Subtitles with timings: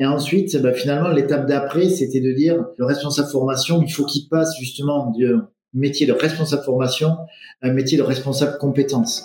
[0.00, 4.28] Et ensuite, bah, finalement, l'étape d'après, c'était de dire le responsable formation, il faut qu'il
[4.28, 5.28] passe justement du
[5.74, 7.16] métier de responsable formation
[7.62, 9.24] à un métier de responsable compétence.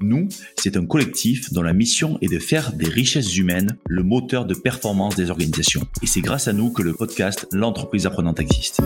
[0.00, 4.44] Nous, c'est un collectif dont la mission est de faire des richesses humaines le moteur
[4.44, 5.82] de performance des organisations.
[6.02, 8.80] Et c'est grâce à nous que le podcast L'entreprise apprenante existe.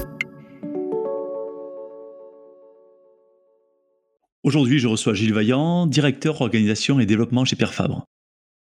[4.42, 8.06] Aujourd'hui, je reçois Gilles Vaillant, directeur organisation et développement chez Pierre Fabre.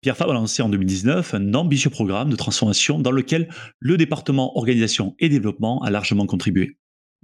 [0.01, 3.49] Pierre Fabre a lancé en 2019 un ambitieux programme de transformation dans lequel
[3.81, 6.79] le département organisation et développement a largement contribué.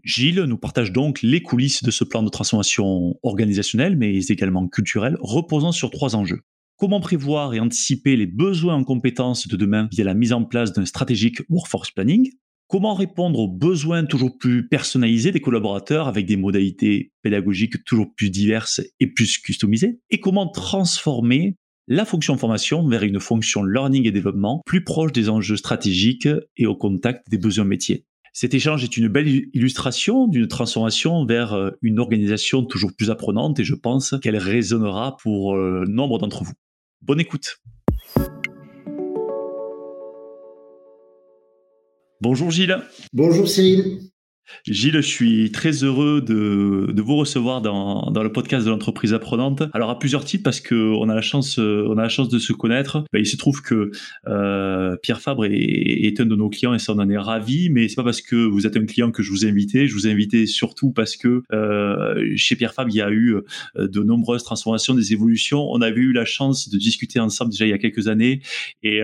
[0.05, 5.16] Gilles nous partage donc les coulisses de ce plan de transformation organisationnelle, mais également culturelle,
[5.20, 6.42] reposant sur trois enjeux.
[6.77, 10.74] Comment prévoir et anticiper les besoins en compétences de demain via la mise en place
[10.74, 12.30] d'un stratégique workforce planning?
[12.69, 18.28] Comment répondre aux besoins toujours plus personnalisés des collaborateurs avec des modalités pédagogiques toujours plus
[18.28, 20.00] diverses et plus customisées?
[20.11, 25.30] Et comment transformer la fonction formation vers une fonction learning et développement plus proche des
[25.30, 28.05] enjeux stratégiques et au contact des besoins métiers?
[28.36, 33.60] Cet échange est une belle illustration d'une transformation vers euh, une organisation toujours plus apprenante
[33.60, 36.52] et je pense qu'elle résonnera pour euh, nombre d'entre vous.
[37.00, 37.60] Bonne écoute.
[42.20, 42.77] Bonjour Gilles.
[43.12, 44.00] Bonjour Cyril.
[44.66, 49.62] Gilles, je suis très heureux de, vous recevoir dans, le podcast de l'entreprise apprenante.
[49.72, 52.28] Alors à plusieurs titres parce que on a la chance, euh, on a la chance
[52.28, 53.04] de se connaître.
[53.12, 53.90] Ben, il se trouve que
[54.26, 57.70] euh, Pierre Fabre est, un de nos clients et ça on en est ravi.
[57.70, 59.86] Mais c'est pas parce que vous êtes un client que je vous ai invité.
[59.86, 63.36] Je vous ai invité surtout parce que euh, chez Pierre Fabre il y a eu
[63.77, 65.66] de nombreuses transformations, des évolutions.
[65.70, 68.40] On avait eu la chance de discuter ensemble déjà il y a quelques années
[68.83, 69.00] et,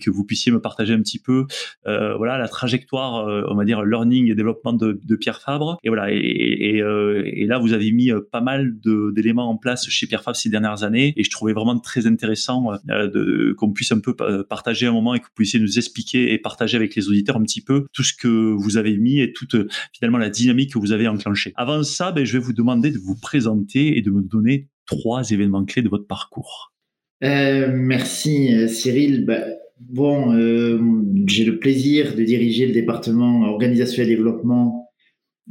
[0.00, 1.46] que vous puissiez me partager un petit peu,
[1.84, 5.78] voilà la trajectoire, on va dire learning et développement de, Pierre Fabre.
[5.82, 8.74] Et voilà, et, euh, là, vous avez mis euh, pas mal
[9.14, 12.72] d'éléments en place chez Pierre Fabre ces dernières années, et je trouvais vraiment très intéressant
[12.90, 14.14] euh, qu'on puisse un peu
[14.48, 17.42] partager un moment et que vous puissiez nous expliquer et partager avec les auditeurs un
[17.42, 19.56] petit peu tout ce que vous avez mis et toute
[19.92, 21.52] finalement la dynamique que vous avez enclenchée.
[21.56, 25.30] Avant ça, ben, je vais vous demander de vous présenter et de me donner trois
[25.30, 26.72] événements clés de votre parcours.
[27.20, 29.26] Merci Cyril.
[29.26, 29.44] Ben,
[29.88, 30.78] Bon, euh,
[31.26, 34.90] j'ai le plaisir de diriger le département organisation et développement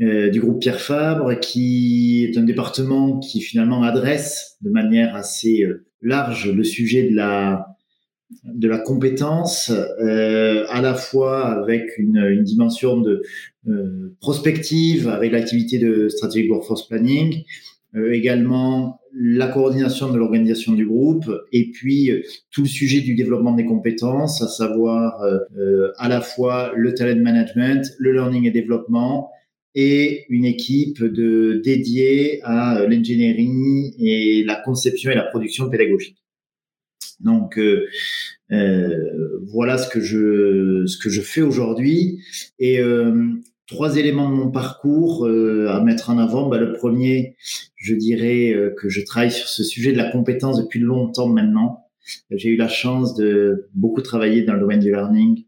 [0.02, 5.64] euh, du groupe Pierre Fabre, qui est un département qui finalement adresse de manière assez
[5.64, 7.66] euh, large le sujet de la
[8.44, 13.24] de la compétence, à la fois avec une, dimension de
[14.22, 17.44] prospective, avec l'activité de strategic workforce planning,
[17.96, 23.16] euh, également la coordination de l'organisation du groupe et puis euh, tout le sujet du
[23.16, 28.52] développement des compétences, à savoir euh, à la fois le talent management, le learning et
[28.52, 29.32] développement
[29.74, 36.18] et une équipe de dédiée à l'ingénierie et la conception et la production pédagogique.
[37.20, 37.88] Donc euh,
[39.48, 42.20] voilà ce que je ce que je fais aujourd'hui
[42.60, 42.80] et
[43.70, 46.50] trois éléments de mon parcours euh, à mettre en avant.
[46.50, 47.36] Bah, le premier,
[47.76, 51.86] je dirais euh, que je travaille sur ce sujet de la compétence depuis longtemps maintenant.
[52.32, 55.46] J'ai eu la chance de beaucoup travailler dans le domaine du learning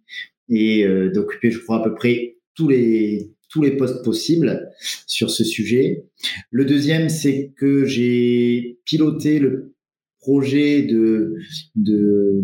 [0.50, 4.70] et euh, d'occuper, je crois, à peu près tous les tous les postes possibles
[5.08, 6.06] sur ce sujet.
[6.52, 9.74] Le deuxième, c'est que j'ai piloté le
[10.22, 11.36] projet de,
[11.76, 12.44] de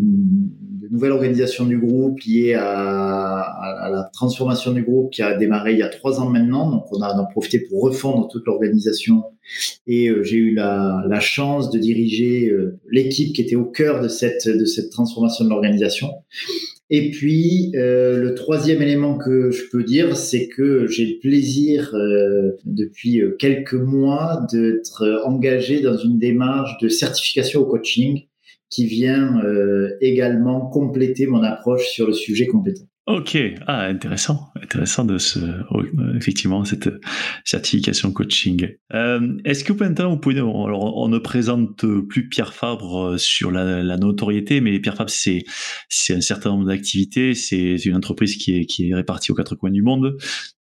[0.90, 5.78] nouvelle organisation du groupe liée à, à, la transformation du groupe qui a démarré il
[5.78, 6.70] y a trois ans maintenant.
[6.70, 9.24] Donc, on a profité pour refondre toute l'organisation.
[9.86, 14.00] Et euh, j'ai eu la, la, chance de diriger euh, l'équipe qui était au cœur
[14.02, 16.08] de cette, de cette transformation de l'organisation.
[16.90, 21.94] Et puis, euh, le troisième élément que je peux dire, c'est que j'ai le plaisir,
[21.94, 28.22] euh, depuis quelques mois, d'être engagé dans une démarche de certification au coaching
[28.70, 32.86] qui vient euh, également compléter mon approche sur le sujet compétent.
[33.08, 35.38] Ok, ah, intéressant, intéressant de ce,
[36.14, 36.90] effectivement, cette
[37.42, 38.68] certification coaching.
[38.92, 43.50] Euh, Est-ce que maintenant vous pouvez, alors on ne présente plus Pierre Fabre euh, sur
[43.50, 45.44] la, la notoriété, mais Pierre Fabre c'est
[45.88, 49.54] c'est un certain nombre d'activités, c'est une entreprise qui est qui est répartie aux quatre
[49.54, 50.18] coins du monde.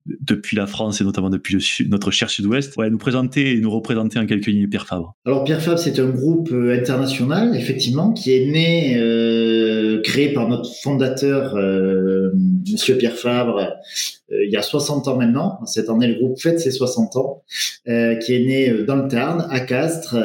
[0.07, 1.59] Depuis la France et notamment depuis
[1.89, 2.77] notre cher sud-ouest.
[2.77, 5.15] Ouais, nous présenter et nous représenter en quelques lignes Pierre Fabre.
[5.25, 10.49] Alors Pierre Fabre, c'est un groupe euh, international, effectivement, qui est né, euh, créé par
[10.49, 12.33] notre fondateur, euh,
[12.71, 15.65] Monsieur Pierre Fabre, euh, il y a 60 ans maintenant.
[15.67, 17.43] Cette année, le groupe fête ses 60 ans,
[17.89, 20.17] euh, qui est né dans le Tarn, à Castres.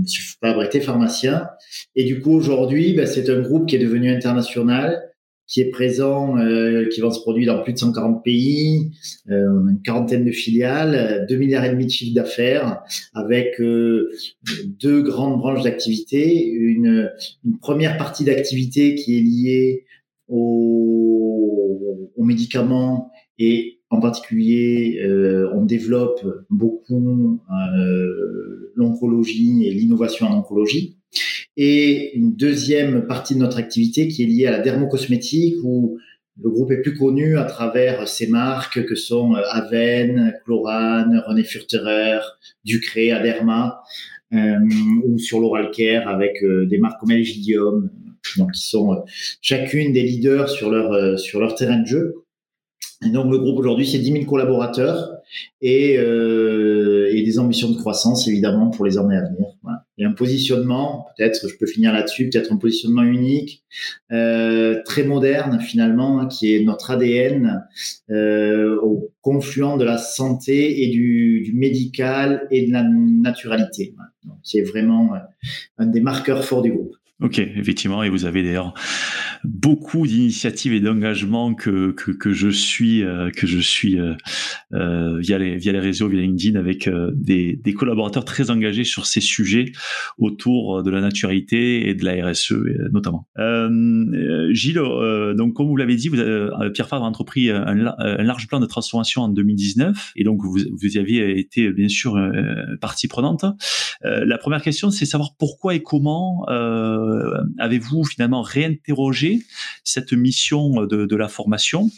[0.00, 1.48] Monsieur Fabre était pharmacien.
[1.96, 5.07] Et du coup, aujourd'hui, bah, c'est un groupe qui est devenu international,
[5.48, 8.92] qui est présent, euh, qui vend ce produit dans plus de 140 pays.
[9.30, 12.82] Euh, on une quarantaine de filiales, 2 milliards et demi de chiffre d'affaires,
[13.14, 14.10] avec euh,
[14.64, 16.46] deux grandes branches d'activité.
[16.46, 17.10] Une,
[17.44, 19.84] une, première partie d'activité qui est liée
[20.28, 26.20] aux, aux médicaments et en particulier, euh, on développe
[26.50, 27.40] beaucoup
[27.78, 30.97] euh, l'oncologie et l'innovation en oncologie
[31.56, 35.98] et une deuxième partie de notre activité qui est liée à la dermocosmétique où
[36.40, 41.42] le groupe est plus connu à travers ses marques que sont euh, Aven, Chlorane, René
[41.42, 42.20] Furterer,
[42.64, 43.82] Ducré, Aderma,
[44.32, 44.56] euh,
[45.04, 47.90] ou sur l'oral care avec euh, des marques comme Elgidium,
[48.36, 49.04] donc qui sont
[49.40, 52.14] chacune des leaders sur leur sur leur terrain de jeu.
[53.02, 55.12] Donc le groupe aujourd'hui c'est 10 000 collaborateurs
[55.60, 55.96] et,
[57.10, 59.48] et des ambitions de croissance évidemment pour les années à venir.
[59.62, 63.64] Voilà et un positionnement, peut-être, je peux finir là-dessus, peut-être un positionnement unique,
[64.12, 67.64] euh, très moderne finalement, hein, qui est notre ADN
[68.10, 73.94] euh, au confluent de la santé et du, médical et de la naturalité,
[74.24, 75.18] donc, qui est vraiment euh,
[75.78, 76.94] un des marqueurs forts du groupe.
[77.20, 78.74] Ok, effectivement, et vous avez d'ailleurs
[79.44, 84.14] beaucoup d'initiatives et d'engagements que, que, je suis euh, que je suis euh,
[84.72, 89.06] euh, via les via les réseaux via LinkedIn avec des, des collaborateurs très engagés sur
[89.06, 89.72] ces sujets
[90.18, 92.54] autour de la naturalité et de la RSE
[92.92, 93.26] notamment.
[94.50, 94.82] Gilles,
[95.36, 99.28] donc comme vous l'avez dit, Pierre Favre a entrepris un, large plan de transformation en
[99.28, 102.18] 2019 et donc vous, vous y aviez été bien sûr
[102.80, 103.44] partie prenante.
[104.02, 106.44] la première question, c'est savoir pourquoi et comment
[107.58, 109.27] avez-vous finalement réinterrogé
[109.84, 111.90] cette mission de, la formation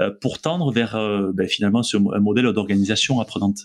[0.00, 3.58] euh, pour tendre vers euh, ben, finalement ce, un modèle d'organisation apprenante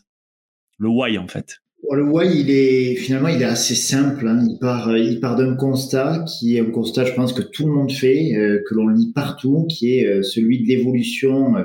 [0.78, 1.60] Le why en fait.
[1.92, 4.28] Le why, il est finalement, il est assez simple.
[4.28, 4.48] Hein.
[4.50, 7.74] Il part, il part d'un constat qui est un constat, je pense que tout le
[7.74, 11.56] monde fait, euh, que l'on lit partout, qui est celui de l'évolution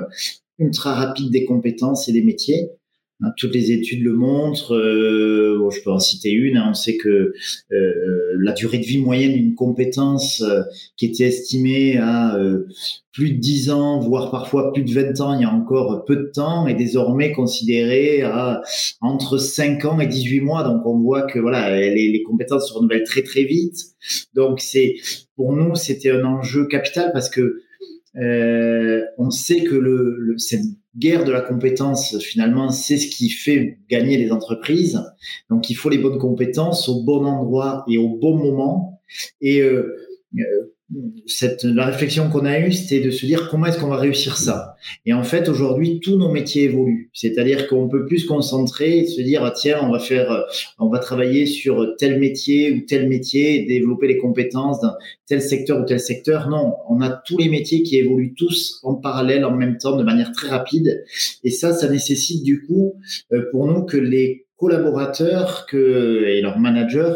[0.59, 2.69] ultra rapide des compétences et des métiers.
[3.21, 4.75] Hein, toutes les études le montrent.
[4.75, 6.55] Euh, bon, je peux en citer une.
[6.55, 7.33] Hein, on sait que
[7.71, 7.93] euh,
[8.39, 10.61] la durée de vie moyenne d'une compétence euh,
[10.95, 12.65] qui était estimée à euh,
[13.11, 16.15] plus de 10 ans, voire parfois plus de 20 ans, il y a encore peu
[16.15, 18.61] de temps, est désormais considérée à
[19.01, 20.63] entre 5 ans et 18 mois.
[20.63, 23.75] Donc on voit que voilà, les, les compétences se renouvellent très très vite.
[24.33, 24.95] Donc c'est
[25.35, 27.63] pour nous c'était un enjeu capital parce que
[28.15, 30.65] euh, on sait que le, le, cette
[30.97, 35.01] guerre de la compétence, finalement, c'est ce qui fait gagner les entreprises.
[35.49, 39.01] Donc, il faut les bonnes compétences au bon endroit et au bon moment.
[39.41, 39.95] Et euh,
[41.27, 44.37] cette, la réflexion qu'on a eue, c'était de se dire comment est-ce qu'on va réussir
[44.37, 44.75] ça.
[45.05, 47.11] Et en fait, aujourd'hui, tous nos métiers évoluent.
[47.13, 50.45] C'est-à-dire qu'on peut plus se concentrer et se dire, tiens, on va faire,
[50.79, 54.95] on va travailler sur tel métier ou tel métier, développer les compétences d'un
[55.27, 56.49] tel secteur ou tel secteur.
[56.49, 60.03] Non, on a tous les métiers qui évoluent tous en parallèle, en même temps, de
[60.03, 61.03] manière très rapide.
[61.43, 62.95] Et ça, ça nécessite du coup,
[63.31, 67.13] euh, pour nous, que les collaborateurs que, et leurs managers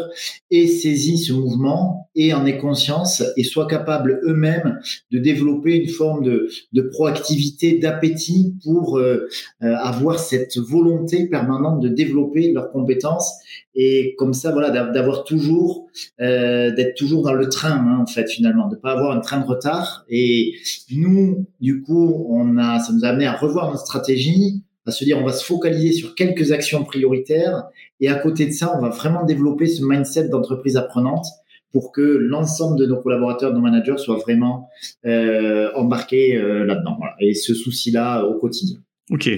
[0.50, 5.88] aient saisi ce mouvement et en aient conscience et soient capables eux-mêmes de développer une
[5.88, 9.28] forme de, de proactivité, d'appétit pour euh,
[9.62, 13.34] euh, avoir cette volonté permanente de développer leurs compétences
[13.74, 15.88] et comme ça voilà d'avoir toujours
[16.20, 19.40] euh, d'être toujours dans le train hein, en fait finalement de pas avoir un train
[19.40, 20.06] de retard.
[20.08, 20.54] Et
[20.92, 25.04] nous du coup on a ça nous a amené à revoir notre stratégie à se
[25.04, 27.64] dire on va se focaliser sur quelques actions prioritaires
[28.00, 31.26] et à côté de ça, on va vraiment développer ce mindset d'entreprise apprenante
[31.72, 34.68] pour que l'ensemble de nos collaborateurs, nos managers soient vraiment
[35.06, 36.98] euh, embarqués euh, là-dedans.
[37.18, 38.78] Et ce souci-là au quotidien.
[39.10, 39.28] Ok,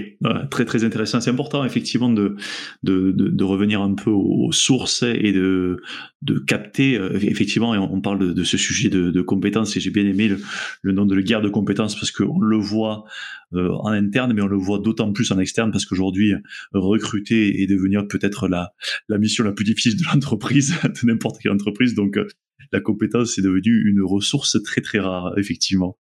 [0.49, 1.21] très très intéressant.
[1.21, 2.37] C'est important effectivement de,
[2.85, 5.83] de, de, de, revenir un peu aux sources et de,
[6.23, 6.97] de capter.
[6.97, 10.07] Euh, effectivement, et on, parle de, de, ce sujet de, de compétences et j'ai bien
[10.07, 10.41] aimé le,
[10.83, 13.07] le, nom de la guerre de compétences parce qu'on le voit
[13.55, 16.33] euh, en interne, mais on le voit d'autant plus en externe parce qu'aujourd'hui,
[16.73, 18.73] recruter et devenir peut-être la,
[19.09, 21.97] la mission la plus difficile de l'entreprise, de n'importe quelle entreprise.
[21.97, 22.29] Donc, euh,
[22.71, 25.99] la compétence est devenue une ressource très très rare, effectivement.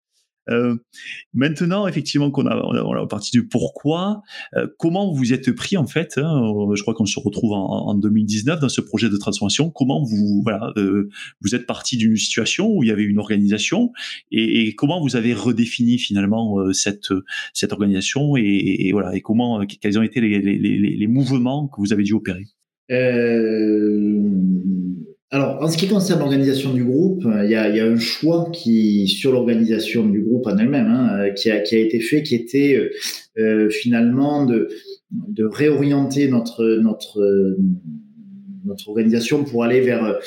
[0.50, 0.75] Euh,
[1.33, 4.21] maintenant, effectivement, qu'on a, on a parti du pourquoi,
[4.55, 7.95] euh, comment vous êtes pris en fait hein, Je crois qu'on se retrouve en, en,
[7.95, 9.69] 2019 dans ce projet de transformation.
[9.69, 11.09] Comment vous, voilà, euh,
[11.41, 13.91] vous êtes parti d'une situation où il y avait une organisation
[14.31, 17.13] et, et comment vous avez redéfini finalement euh, cette
[17.53, 21.67] cette organisation et, et, voilà et comment quels ont été les, les, les, les mouvements
[21.67, 22.45] que vous avez dû opérer?
[22.91, 24.19] Euh,
[25.33, 27.97] alors, en ce qui concerne l'organisation du groupe, il y a, il y a un
[27.97, 32.21] choix qui sur l'organisation du groupe en elle-même hein, qui, a, qui a été fait,
[32.21, 32.79] qui était
[33.39, 34.69] euh, finalement de,
[35.39, 36.61] réorienter notre
[38.85, 40.19] organisation pour aller vers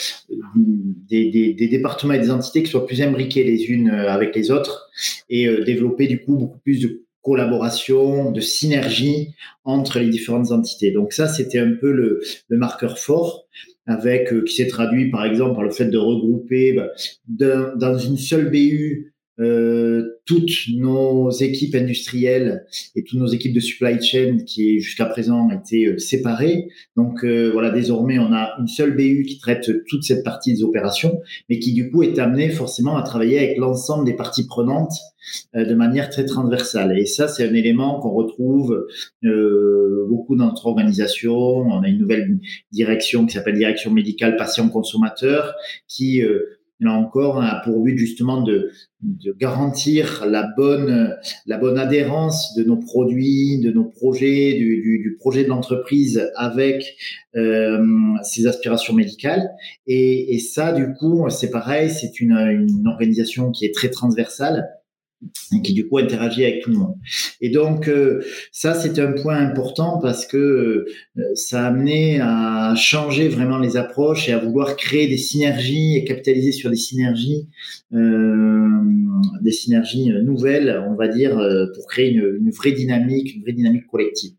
[1.08, 4.90] des, départements et des entités qui soient plus imbriquées les unes avec les autres
[5.30, 10.90] et euh, développer du coup beaucoup plus de collaboration, de synergie entre les différentes entités.
[10.90, 13.46] Donc ça, c'était un peu le marqueur fort
[13.86, 18.16] avec euh, qui s'est traduit par exemple par le fait de regrouper bah, dans une
[18.16, 22.64] seule BU euh, toutes nos équipes industrielles
[22.94, 26.68] et toutes nos équipes de supply chain qui jusqu'à présent étaient euh, séparées.
[26.96, 30.62] Donc euh, voilà, désormais on a une seule BU qui traite toute cette partie des
[30.62, 34.94] opérations, mais qui du coup est amenée forcément à travailler avec l'ensemble des parties prenantes
[35.54, 36.96] de manière très transversale.
[36.96, 38.86] Et ça, c'est un élément qu'on retrouve
[40.08, 41.36] beaucoup dans notre organisation.
[41.36, 42.38] On a une nouvelle
[42.70, 45.52] direction qui s'appelle direction médicale patient consommateur
[45.88, 46.22] qui
[46.80, 48.70] là encore, a pour but justement de,
[49.38, 51.16] garantir la bonne,
[51.46, 56.96] la bonne adhérence de nos produits, de nos projets, du, projet de l'entreprise avec
[57.36, 57.78] euh,
[58.22, 59.48] ses aspirations médicales.
[59.86, 64.68] Et, ça, du coup, c'est pareil, c'est une organisation qui est très transversale
[65.54, 66.94] et qui du coup interagit avec tout le monde.
[67.40, 70.36] Et donc euh, ça c'est un point important parce que
[71.16, 75.96] euh, ça a amené à changer vraiment les approches et à vouloir créer des synergies
[75.96, 77.48] et capitaliser sur des synergies,
[77.94, 78.68] euh,
[79.42, 81.40] des synergies nouvelles, on va dire,
[81.74, 84.32] pour créer une, une vraie dynamique, une vraie dynamique collective.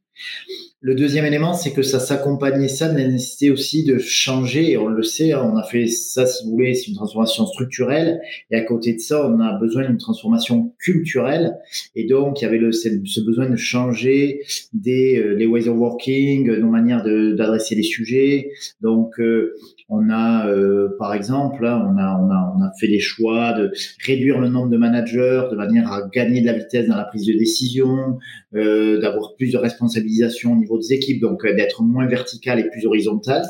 [0.79, 4.77] Le deuxième élément, c'est que ça s'accompagnait ça de la nécessité aussi de changer.
[4.77, 8.21] On le sait, hein, on a fait ça, si vous voulez, c'est une transformation structurelle.
[8.51, 11.57] Et à côté de ça, on a besoin d'une transformation culturelle.
[11.95, 14.41] Et donc, il y avait ce besoin de changer
[14.71, 18.51] des euh, les ways of working, nos manières d'adresser les sujets.
[18.79, 19.55] Donc, euh,
[19.89, 23.71] on a, euh, par exemple, on a, on a, on a fait des choix de
[24.05, 27.25] réduire le nombre de managers de manière à gagner de la vitesse dans la prise
[27.25, 28.19] de décision,
[28.53, 33.43] euh, d'avoir plus de responsabilisation des équipes, donc euh, d'être moins vertical et plus horizontal.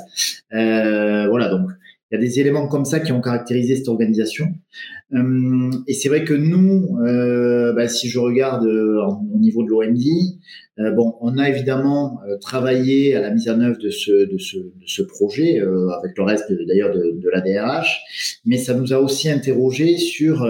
[0.53, 1.69] Euh, voilà, donc
[2.11, 4.45] il y a des éléments comme ça qui ont caractérisé cette organisation.
[5.13, 6.97] Euh, et c'est vrai que nous,
[7.75, 13.31] bah, si je regarde au niveau de l'OMD, bon, on a évidemment travaillé à la
[13.31, 14.57] mise en œuvre de ce, de ce,
[15.01, 19.29] de projet avec le reste d'ailleurs de, de, la DRH, mais ça nous a aussi
[19.29, 20.45] interrogé sur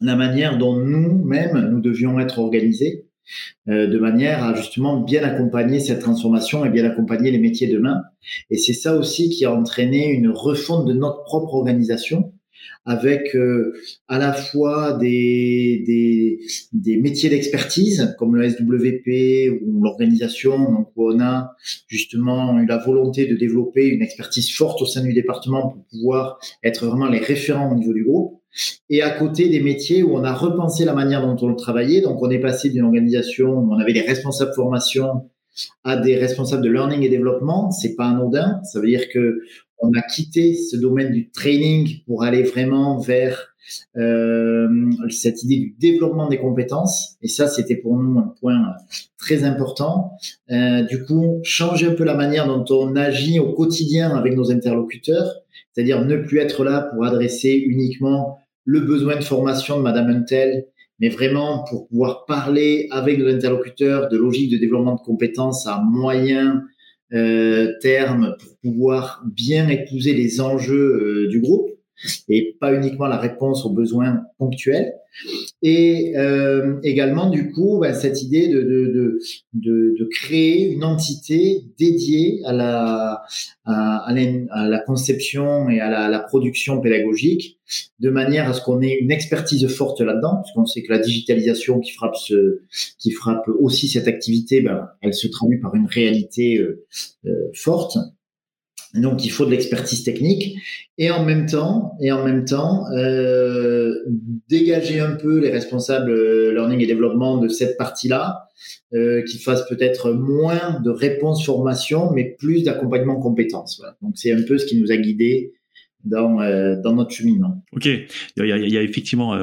[0.00, 3.06] la manière dont nous-mêmes nous devions être organisés.
[3.66, 8.02] De manière à justement bien accompagner cette transformation et bien accompagner les métiers demain.
[8.50, 12.32] Et c'est ça aussi qui a entraîné une refonte de notre propre organisation
[12.86, 13.74] avec euh,
[14.08, 16.40] à la fois des, des,
[16.72, 21.54] des métiers d'expertise comme le SWP ou l'organisation, donc on a
[21.88, 26.38] justement eu la volonté de développer une expertise forte au sein du département pour pouvoir
[26.62, 28.39] être vraiment les référents au niveau du groupe.
[28.88, 32.20] Et à côté des métiers où on a repensé la manière dont on travaillait, donc
[32.22, 35.30] on est passé d'une organisation où on avait des responsables formation
[35.84, 38.60] à des responsables de learning et développement, c'est pas anodin.
[38.64, 39.40] Ça veut dire que
[39.80, 43.50] on a quitté ce domaine du training pour aller vraiment vers
[43.96, 44.68] euh,
[45.10, 47.16] cette idée du développement des compétences.
[47.22, 48.74] Et ça, c'était pour nous un point
[49.18, 50.12] très important.
[50.50, 54.50] Euh, du coup, changer un peu la manière dont on agit au quotidien avec nos
[54.50, 55.36] interlocuteurs,
[55.72, 60.66] c'est-à-dire ne plus être là pour adresser uniquement le besoin de formation de Madame Untel,
[61.00, 65.80] mais vraiment pour pouvoir parler avec nos interlocuteurs de logique de développement de compétences à
[65.80, 66.62] moyen
[67.12, 71.69] euh, terme pour pouvoir bien épouser les enjeux euh, du groupe
[72.28, 74.94] et pas uniquement la réponse aux besoins ponctuels.
[75.62, 79.18] Et euh, également, du coup, bah, cette idée de, de,
[79.54, 83.22] de, de, créer une entité dédiée à la,
[83.64, 87.58] à, à la conception et à la, la, production pédagogique,
[87.98, 91.00] de manière à ce qu'on ait une expertise forte là-dedans, parce qu'on sait que la
[91.00, 92.60] digitalisation qui frappe, ce,
[92.98, 96.86] qui frappe aussi cette activité, ben, elle se traduit par une réalité euh,
[97.26, 97.98] euh forte.
[98.94, 100.56] Donc il faut de l'expertise technique
[100.98, 103.94] et en même temps et en même temps euh,
[104.48, 108.48] dégager un peu les responsables euh, learning et développement de cette partie-là,
[108.92, 113.80] euh, qui fassent peut-être moins de réponses formation, mais plus d'accompagnement compétences.
[114.02, 115.52] Donc c'est un peu ce qui nous a guidé
[116.04, 116.36] dans,
[116.82, 117.62] dans notre cheminement.
[117.72, 119.38] Ok, il y a, il y a effectivement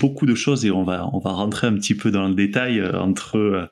[0.00, 2.80] beaucoup de choses et on va, on va rentrer un petit peu dans le détail
[2.80, 3.68] entre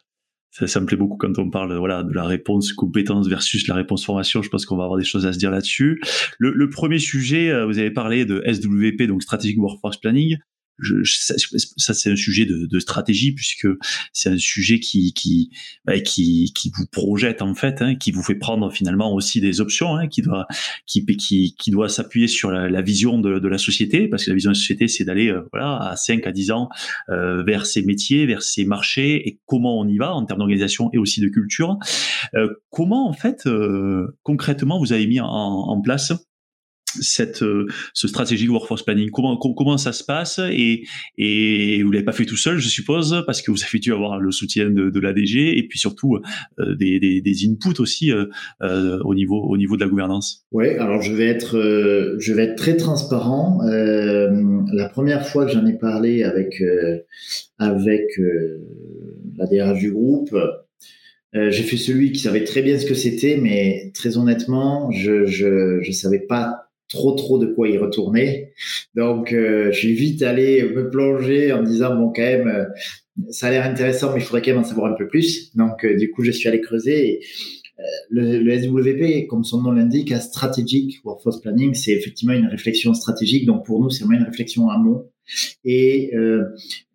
[0.58, 3.74] ça, ça, me plaît beaucoup quand on parle voilà de la réponse compétence versus la
[3.74, 4.42] réponse formation.
[4.42, 6.00] Je pense qu'on va avoir des choses à se dire là-dessus.
[6.38, 10.36] Le, le, premier sujet, vous avez parlé de SWP, donc Strategic Workforce Planning
[10.78, 13.66] je, ça, c'est un sujet de, de, stratégie puisque
[14.12, 15.50] c'est un sujet qui qui,
[15.84, 19.60] bah, qui qui vous projette en fait, hein, qui vous fait prendre finalement aussi des
[19.60, 20.46] options, hein, qui doit
[20.86, 24.30] qui qui, qui doit s'appuyer sur la, la vision de, de, la société parce que
[24.30, 26.68] la vision de la société c'est d'aller euh, voilà à 5 à 10 ans
[27.08, 30.90] euh, vers ces métiers, vers ces marchés et comment on y va en termes d'organisation
[30.92, 31.78] et aussi de culture.
[32.34, 36.12] Euh, comment en fait euh, concrètement vous avez mis en, en place
[37.00, 39.10] cette euh, ce stratégique workforce planning.
[39.10, 40.84] Comment comment ça se passe et
[41.18, 44.18] et vous l'avez pas fait tout seul je suppose parce que vous avez dû avoir
[44.18, 46.18] le soutien de, de l'ADG et puis surtout
[46.58, 48.26] euh, des, des, inputs aussi euh,
[48.62, 50.46] euh, au niveau au niveau de la gouvernance.
[50.52, 53.60] Ouais alors je vais être je vais être très transparent.
[53.62, 56.62] La première fois que j'en ai parlé avec
[57.58, 58.04] avec
[59.36, 60.36] la DRH du groupe
[61.32, 65.80] j'ai fait celui qui savait très bien ce que c'était, mais très honnêtement, je je
[65.82, 68.52] je savais pas trop trop de quoi y retourner.
[68.94, 72.64] Donc, euh, suis vite allé me plonger en me disant bon quand même, euh,
[73.30, 75.54] ça a l'air intéressant, mais il faudrait quand même en savoir un peu plus.
[75.56, 77.08] Donc, euh, du coup, je suis allé creuser.
[77.08, 77.20] Et,
[78.08, 82.94] le, le, SWP, comme son nom l'indique, a Strategic Workforce Planning, c'est effectivement une réflexion
[82.94, 83.44] stratégique.
[83.44, 85.10] Donc, pour nous, c'est vraiment une réflexion amont.
[85.62, 86.10] Et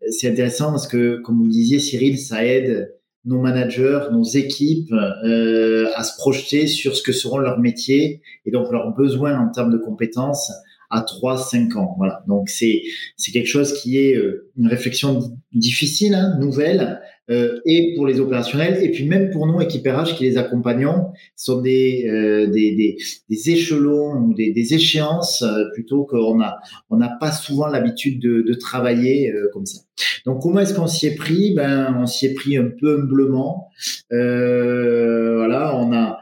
[0.10, 2.96] c'est intéressant parce que, comme vous le disiez, Cyril, ça aide
[3.26, 8.52] nos managers, nos équipes euh, à se projeter sur ce que seront leurs métiers et
[8.52, 10.52] donc leurs besoins en termes de compétences
[10.92, 11.96] à 3-5 ans.
[11.98, 12.24] Voilà.
[12.28, 12.84] Donc c'est
[13.18, 15.20] c'est quelque chose qui est euh, une réflexion
[15.54, 17.00] difficile, hein, nouvelle,
[17.32, 21.62] euh, et pour les opérationnels, et puis même pour nous, équipérage qui les accompagnons, sont
[21.62, 22.98] des, euh, des, des,
[23.30, 26.58] des, échelons ou des, des échéances euh, plutôt qu'on a
[26.90, 29.82] on n'a pas souvent l'habitude de, de, travailler euh, comme ça.
[30.26, 31.54] Donc comment est-ce qu'on s'y est pris?
[31.56, 33.70] Ben on s'y est pris un peu humblement.
[34.10, 36.21] voilà, on a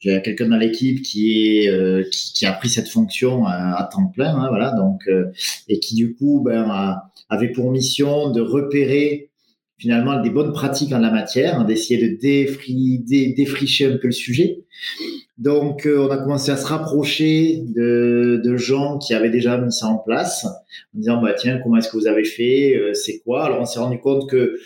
[0.00, 4.34] j'ai quelqu'un dans l'équipe qui est qui, qui, a pris cette fonction à, temps plein,
[4.34, 5.08] hein, voilà, donc
[5.68, 9.30] et qui du coup ben a, avait pour mission de repérer
[9.78, 14.64] finalement des bonnes pratiques en la matière, hein, d'essayer de défricher un peu le sujet.
[15.38, 19.72] Donc, euh, on a commencé à se rapprocher de, de, gens qui avaient déjà mis
[19.72, 23.20] ça en place, en disant bah tiens comment est-ce que vous avez fait, euh, c'est
[23.20, 23.44] quoi?
[23.44, 24.58] Alors on s'est rendu compte que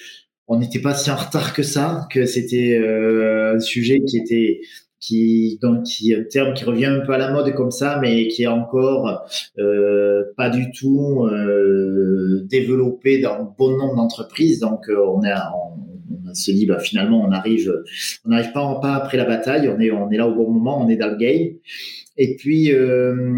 [0.48, 4.60] on n'était pas si en retard que ça, que c'était euh, un sujet qui était
[5.02, 8.28] qui donc qui un terme qui revient un peu à la mode comme ça, mais
[8.28, 9.26] qui est encore
[9.58, 14.60] euh, pas du tout euh, développé dans bon nombre d'entreprises.
[14.60, 17.70] Donc euh, on, est, on, on, se dit bah finalement on arrive
[18.24, 20.82] on n'arrive pas pas après la bataille, on est on est là au bon moment,
[20.82, 21.48] on est dans le game.
[22.16, 23.34] Et puis euh,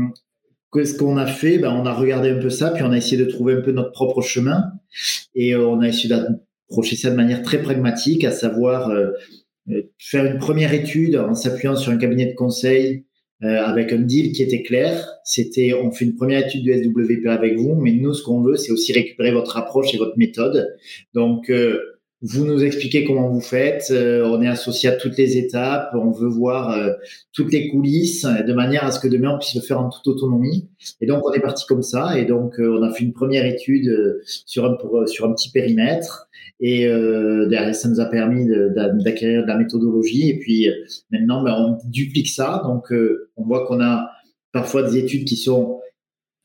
[0.74, 3.16] qu'est-ce qu'on a fait ben, On a regardé un peu ça, puis on a essayé
[3.16, 4.72] de trouver un peu notre propre chemin.
[5.34, 9.10] Et euh, on a essayé d'approcher ça de manière très pragmatique, à savoir euh,
[9.98, 13.04] faire une première étude en s'appuyant sur un cabinet de conseil
[13.42, 15.06] euh, avec un deal qui était clair.
[15.24, 18.56] C'était, on fait une première étude du SWP avec vous, mais nous, ce qu'on veut,
[18.56, 20.76] c'est aussi récupérer votre approche et votre méthode.
[21.14, 23.90] Donc, euh, vous nous expliquez comment vous faites.
[23.90, 25.90] on est associé à toutes les étapes.
[25.94, 26.74] On veut voir
[27.32, 30.06] toutes les coulisses de manière à ce que demain on puisse le faire en toute
[30.06, 30.68] autonomie.
[31.02, 32.18] Et donc on est parti comme ça.
[32.18, 36.28] Et donc on a fait une première étude sur un sur un petit périmètre.
[36.60, 40.30] Et euh, derrière, ça nous a permis d'acquérir de, la méthodologie.
[40.30, 40.68] Et puis
[41.10, 42.62] maintenant, ben, on duplique ça.
[42.64, 44.10] Donc, euh, on voit qu'on a
[44.52, 45.80] parfois des études qui sont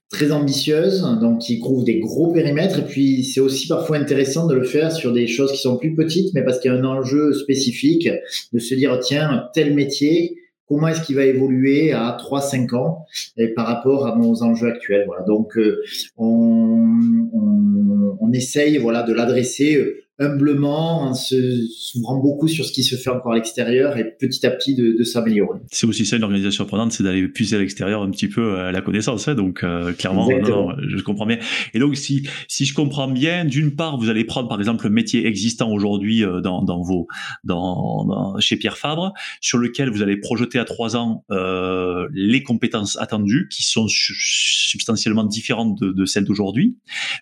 [0.09, 2.79] très ambitieuses, donc qui couvrent des gros périmètres.
[2.79, 5.93] Et puis, c'est aussi parfois intéressant de le faire sur des choses qui sont plus
[5.93, 8.09] petites, mais parce qu'il y a un enjeu spécifique
[8.51, 10.35] de se dire, tiens, tel métier,
[10.67, 13.05] comment est-ce qu'il va évoluer à 3-5 ans
[13.37, 15.03] et par rapport à nos enjeux actuels?
[15.05, 15.23] Voilà.
[15.25, 15.83] Donc, euh,
[16.17, 16.87] on,
[17.33, 22.83] on, on, essaye voilà, de l'adresser euh, humblement, en se s'ouvrant beaucoup sur ce qui
[22.83, 25.59] se fait encore à l'extérieur et petit à petit de, de s'améliorer.
[25.71, 28.67] C'est aussi ça une organisation apprenante, c'est d'aller puiser à l'extérieur un petit peu à
[28.67, 29.27] euh, la connaissance.
[29.27, 31.39] Hein, donc euh, clairement, non, je comprends bien.
[31.73, 34.91] Et donc si si je comprends bien, d'une part, vous allez prendre par exemple le
[34.91, 37.07] métier existant aujourd'hui euh, dans, dans vos
[37.43, 42.43] dans, dans, chez Pierre Fabre, sur lequel vous allez projeter à trois ans euh, les
[42.43, 46.77] compétences attendues, qui sont substantiellement différentes de, de celles d'aujourd'hui.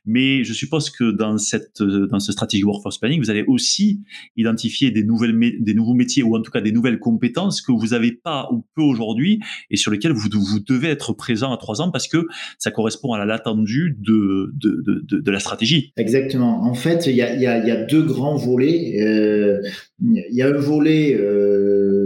[0.05, 4.01] Mais je suppose que dans cette dans ce stratégie workforce planning, vous allez aussi
[4.35, 7.87] identifier des nouvelles, des nouveaux métiers ou en tout cas des nouvelles compétences que vous
[7.87, 11.81] n'avez pas ou peu aujourd'hui et sur lesquelles vous, vous devez être présent à trois
[11.81, 12.25] ans parce que
[12.57, 15.93] ça correspond à l'attendu de, de, de, de, la stratégie.
[15.97, 16.63] Exactement.
[16.63, 19.01] En fait, il y a, y, a, y a, deux grands volets.
[19.01, 19.59] Euh,
[20.01, 21.96] il y a un volet euh,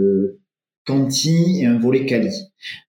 [0.84, 2.30] quanti et un volet quali.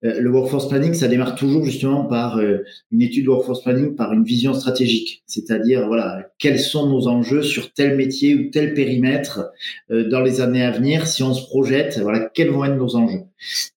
[0.04, 3.96] Euh, le workforce planning, ça démarre toujours justement par euh, une étude de workforce planning,
[3.96, 8.74] par une vision stratégique, c'est-à-dire voilà quels sont nos enjeux sur tel métier ou tel
[8.74, 9.52] périmètre
[9.92, 11.08] euh, dans les années à venir.
[11.08, 13.22] Si on se projette, voilà quels vont être nos enjeux.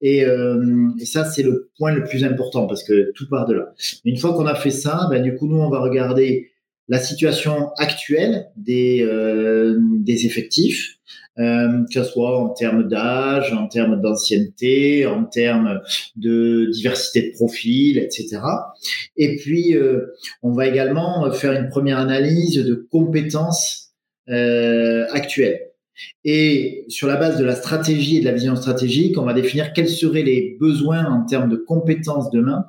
[0.02, 3.74] Et, et ça, c'est le point le plus important parce que tout part de là.
[4.04, 6.52] Une fois qu'on a fait ça, ben, du coup, nous, on va regarder
[6.88, 9.06] la situation actuelle des,
[10.04, 10.96] des effectifs,
[11.38, 15.82] euh, que ce soit en termes d'âge, en termes d'ancienneté, en termes
[16.16, 18.40] de diversité de profil, etc.
[19.18, 23.92] Et puis, euh, on va également faire une première analyse de compétences
[24.30, 25.60] euh, actuelles.
[26.24, 29.74] Et sur la base de la stratégie et de la vision stratégique, on va définir
[29.74, 32.66] quels seraient les besoins en termes de compétences demain.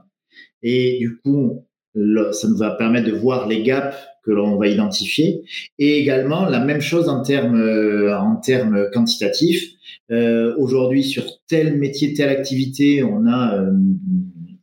[0.65, 1.65] Et du coup,
[2.33, 5.43] ça nous va permettre de voir les gaps que l'on va identifier.
[5.79, 9.77] Et également la même chose en termes euh, en termes quantitatifs.
[10.11, 13.73] Euh, Aujourd'hui, sur tel métier, telle activité, on a euh,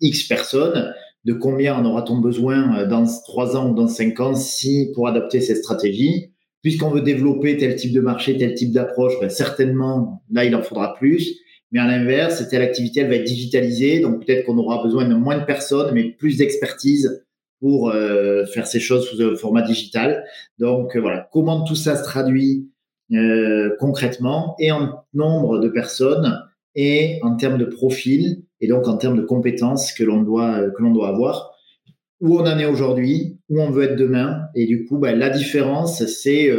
[0.02, 0.94] X personnes.
[1.26, 5.08] De combien en aura-t-on besoin euh, dans trois ans ou dans cinq ans si pour
[5.08, 6.30] adapter cette stratégie
[6.62, 10.62] Puisqu'on veut développer tel type de marché, tel type d'approche, ben certainement là il en
[10.62, 11.38] faudra plus.
[11.74, 15.16] Mais à l'inverse, telle activité elle va être digitalisée, donc peut-être qu'on aura besoin de
[15.16, 17.26] moins de personnes, mais plus d'expertise
[17.60, 20.24] pour euh, faire ces choses sous un format digital.
[20.60, 22.70] Donc euh, voilà, comment tout ça se traduit
[23.12, 26.40] euh, concrètement et en nombre de personnes
[26.76, 30.82] et en termes de profil et donc en termes de compétences que l'on doit que
[30.82, 31.52] l'on doit avoir
[32.22, 34.44] où on en est aujourd'hui, où on veut être demain.
[34.56, 36.50] Et du coup, bah, la différence, c'est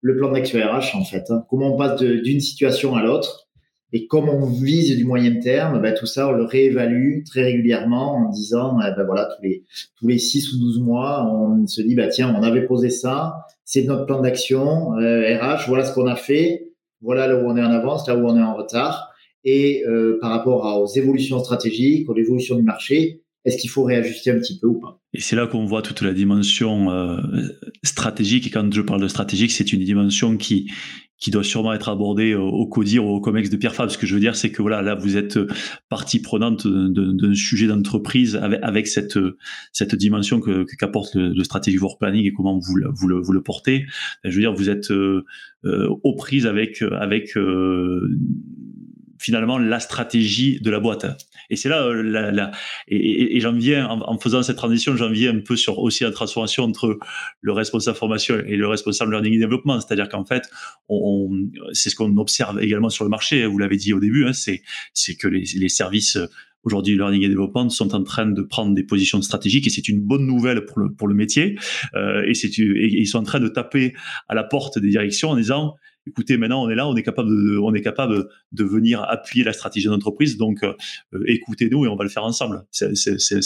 [0.00, 1.24] le plan d'action RH, en fait.
[1.30, 1.44] Hein.
[1.50, 3.47] Comment on passe d'une situation à l'autre
[3.92, 8.16] et comme on vise du moyen terme, ben, tout ça, on le réévalue très régulièrement
[8.16, 9.64] en disant, ben, voilà, tous les,
[9.96, 13.46] tous les 6 ou 12 mois, on se dit, bah, tiens, on avait posé ça,
[13.64, 17.56] c'est notre plan d'action, euh, RH, voilà ce qu'on a fait, voilà là où on
[17.56, 19.10] est en avance, là où on est en retard.
[19.44, 24.30] Et euh, par rapport aux évolutions stratégiques, aux évolutions du marché, est-ce qu'il faut réajuster
[24.30, 25.00] un petit peu ou pas?
[25.14, 27.16] Et c'est là qu'on voit toute la dimension euh,
[27.82, 28.46] stratégique.
[28.46, 30.70] Et quand je parle de stratégique, c'est une dimension qui
[31.18, 33.90] qui doit sûrement être abordé au, CODIR ou au COMEX de Pierre Fabre.
[33.90, 35.38] Ce que je veux dire, c'est que voilà, là, vous êtes
[35.88, 39.18] partie prenante d'un sujet d'entreprise avec, avec cette,
[39.72, 43.32] cette dimension que qu'apporte le, le strategic work planning et comment vous, vous, le, vous
[43.32, 43.86] le portez.
[44.24, 45.24] Je veux dire, vous êtes euh,
[45.64, 48.08] euh aux prises avec, avec euh,
[49.18, 51.06] finalement la stratégie de la boîte.
[51.50, 52.50] Et c'est là, euh, la, la,
[52.88, 56.64] et, j'en viens, en, faisant cette transition, j'en viens un peu sur aussi la transformation
[56.64, 56.98] entre
[57.40, 59.80] le responsable formation et le responsable learning et développement.
[59.80, 60.48] C'est-à-dire qu'en fait,
[60.88, 61.30] on,
[61.72, 63.46] c'est ce qu'on observe également sur le marché.
[63.46, 64.62] Vous l'avez dit au début, hein, c'est,
[65.16, 66.18] que les, services
[66.64, 70.00] aujourd'hui learning et développement sont en train de prendre des positions stratégiques et c'est une
[70.00, 71.58] bonne nouvelle pour le, pour le métier.
[71.94, 73.94] Euh, et, et ils sont en train de taper
[74.28, 75.76] à la porte des directions en disant
[76.08, 79.44] écoutez, maintenant on est là, on est capable de, on est capable de venir appuyer
[79.44, 80.72] la stratégie de l'entreprise, donc euh,
[81.26, 82.64] écoutez-nous et on va le faire ensemble.
[82.70, 82.88] C'est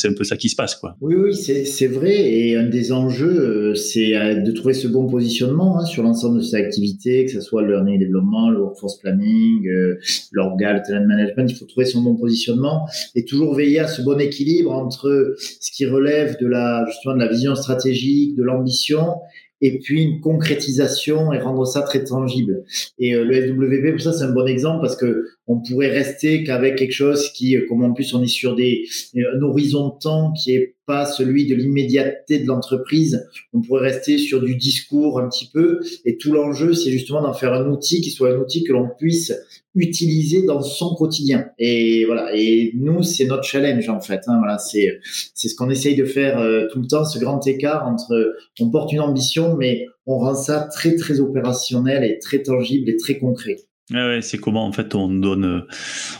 [0.04, 0.96] un peu ça qui se passe, quoi.
[1.00, 2.12] Oui, oui, c'est vrai.
[2.12, 6.38] Et un des enjeux, euh, c'est euh, de trouver ce bon positionnement hein, sur l'ensemble
[6.38, 9.98] de ces activités, que ce soit le learning développement, le workforce planning, euh,
[10.32, 11.50] le talent management.
[11.50, 15.70] Il faut trouver son bon positionnement et toujours veiller à ce bon équilibre entre ce
[15.72, 19.16] qui relève de la justement de la vision stratégique, de l'ambition
[19.62, 22.64] et puis une concrétisation et rendre ça très tangible.
[22.98, 26.44] Et euh, le SWP, pour ça, c'est un bon exemple parce que on pourrait rester
[26.44, 28.84] qu'avec quelque chose qui, euh, comme en plus on est sur des,
[29.16, 33.90] euh, un horizon de temps qui est pas celui de l'immédiateté de l'entreprise, on pourrait
[33.90, 35.80] rester sur du discours un petit peu.
[36.04, 38.88] Et tout l'enjeu, c'est justement d'en faire un outil qui soit un outil que l'on
[38.98, 39.32] puisse
[39.74, 41.46] utiliser dans son quotidien.
[41.58, 42.30] Et voilà.
[42.34, 44.20] Et nous, c'est notre challenge en fait.
[44.26, 45.00] Hein, voilà, c'est
[45.34, 48.70] c'est ce qu'on essaye de faire euh, tout le temps, ce grand écart entre on
[48.70, 53.18] porte une ambition, mais on rend ça très très opérationnel et très tangible et très
[53.18, 53.56] concret.
[53.92, 55.64] Ouais, c'est comment en fait on donne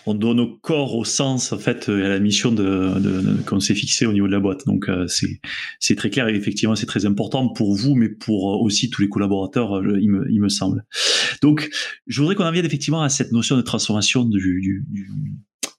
[0.07, 3.75] on donne au corps, au sens en fait à la mission de, de, qu'on s'est
[3.75, 4.67] fixé au niveau de la boîte.
[4.67, 5.41] Donc euh, c'est
[5.81, 9.09] c'est très clair et effectivement c'est très important pour vous, mais pour aussi tous les
[9.09, 10.85] collaborateurs, euh, il me il me semble.
[11.41, 11.71] Donc
[12.07, 15.11] je voudrais qu'on en vienne effectivement à cette notion de transformation du, du, du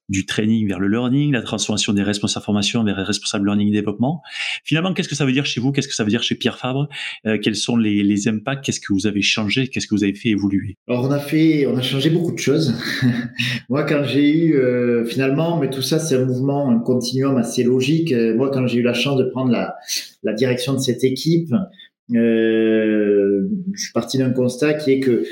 [0.09, 3.71] du training vers le learning, la transformation des responsables formation vers les responsables learning et
[3.71, 4.21] développement.
[4.63, 5.71] Finalement, qu'est-ce que ça veut dire chez vous?
[5.71, 6.89] Qu'est-ce que ça veut dire chez Pierre Fabre?
[7.25, 8.65] Euh, Quels sont les, les impacts?
[8.65, 9.67] Qu'est-ce que vous avez changé?
[9.67, 10.75] Qu'est-ce que vous avez fait évoluer?
[10.87, 12.73] Alors, on a fait, on a changé beaucoup de choses.
[13.69, 17.63] moi, quand j'ai eu euh, finalement, mais tout ça, c'est un mouvement, un continuum assez
[17.63, 18.11] logique.
[18.11, 19.75] Euh, moi, quand j'ai eu la chance de prendre la,
[20.23, 21.53] la direction de cette équipe,
[22.13, 25.23] euh, je suis parti d'un constat qui est que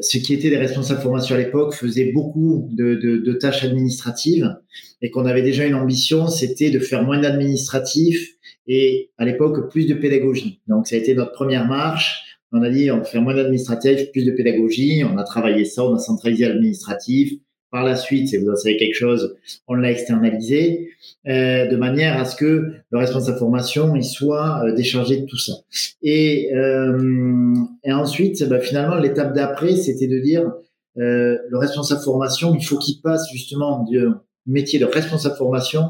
[0.00, 4.54] ce qui était des responsables formation à l'époque faisait beaucoup de, tâches administratives
[5.02, 9.86] et qu'on avait déjà une ambition, c'était de faire moins d'administratif et à l'époque plus
[9.86, 10.60] de pédagogie.
[10.68, 12.38] Donc ça a été notre première marche.
[12.52, 15.02] On a dit on faire moins d'administratif, plus de pédagogie.
[15.04, 17.34] On a travaillé ça, on a centralisé l'administratif
[17.74, 19.34] par la suite, si vous en savez quelque chose,
[19.66, 20.90] on l'a externalisé,
[21.26, 25.38] euh, de manière à ce que le responsable formation il soit euh, déchargé de tout
[25.38, 25.54] ça.
[26.00, 27.52] Et, euh,
[27.84, 30.52] ensuite, bah, finalement, l'étape d'après, c'était de dire
[30.94, 33.98] le responsable formation, il faut qu'il passe justement du
[34.46, 35.80] métier de responsable formation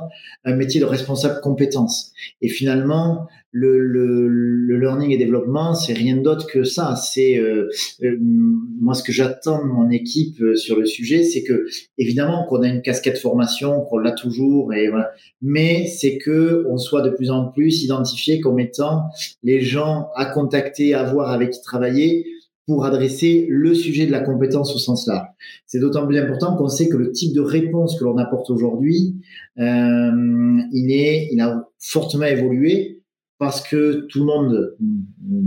[0.45, 2.15] à un métier de responsable compétence.
[2.41, 6.97] Et finalement, le, le, le learning et développement, c'est rien d'autre que ça.
[6.97, 7.69] C'est euh,
[8.03, 11.65] euh, moi ce que j'attends de mon équipe euh, sur le sujet, c'est que
[11.97, 15.13] évidemment qu'on a une casquette formation, qu'on l'a toujours, et voilà.
[15.41, 19.05] Mais c'est que on soit de plus en plus identifié comme étant
[19.45, 22.27] les gens à contacter, à voir avec qui travailler
[22.67, 25.29] pour adresser le sujet de la compétence au sens large.
[25.67, 29.15] C'est d'autant plus important qu'on sait que le type de réponse que l'on apporte aujourd'hui,
[29.59, 30.11] euh,
[30.73, 33.04] il est, il a fortement évolué
[33.39, 34.77] parce que tout le monde,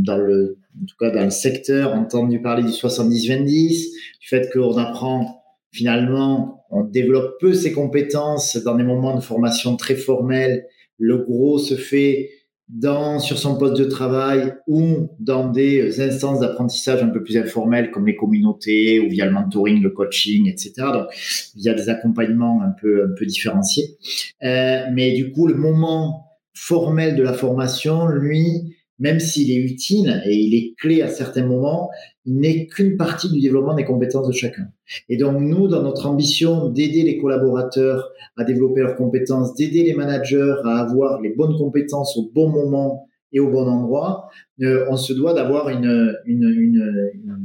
[0.04, 5.43] en tout cas dans le secteur, a entendu parler du 70-20, du fait qu'on apprend
[5.71, 10.65] finalement, on développe peu ses compétences dans des moments de formation très formels.
[10.97, 12.32] Le gros se fait
[12.67, 17.91] dans, sur son poste de travail ou dans des instances d'apprentissage un peu plus informelles
[17.91, 20.73] comme les communautés ou via le mentoring, le coaching, etc.
[20.93, 21.08] Donc,
[21.56, 23.97] il y a des accompagnements un peu, un peu différenciés.
[24.43, 26.26] Euh, mais du coup, le moment
[26.57, 31.45] formel de la formation, lui, même s'il est utile et il est clé à certains
[31.45, 31.89] moments,
[32.25, 34.67] il n'est qu'une partie du développement des compétences de chacun.
[35.07, 39.93] Et donc nous, dans notre ambition d'aider les collaborateurs à développer leurs compétences, d'aider les
[39.93, 44.29] managers à avoir les bonnes compétences au bon moment et au bon endroit,
[44.61, 47.39] euh, on se doit d'avoir une, une, une, une,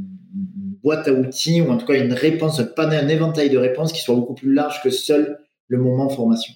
[0.81, 3.93] boîte à outils ou en tout cas une réponse, un panel, un éventail de réponses
[3.93, 6.53] qui soit beaucoup plus large que seul le moment formation.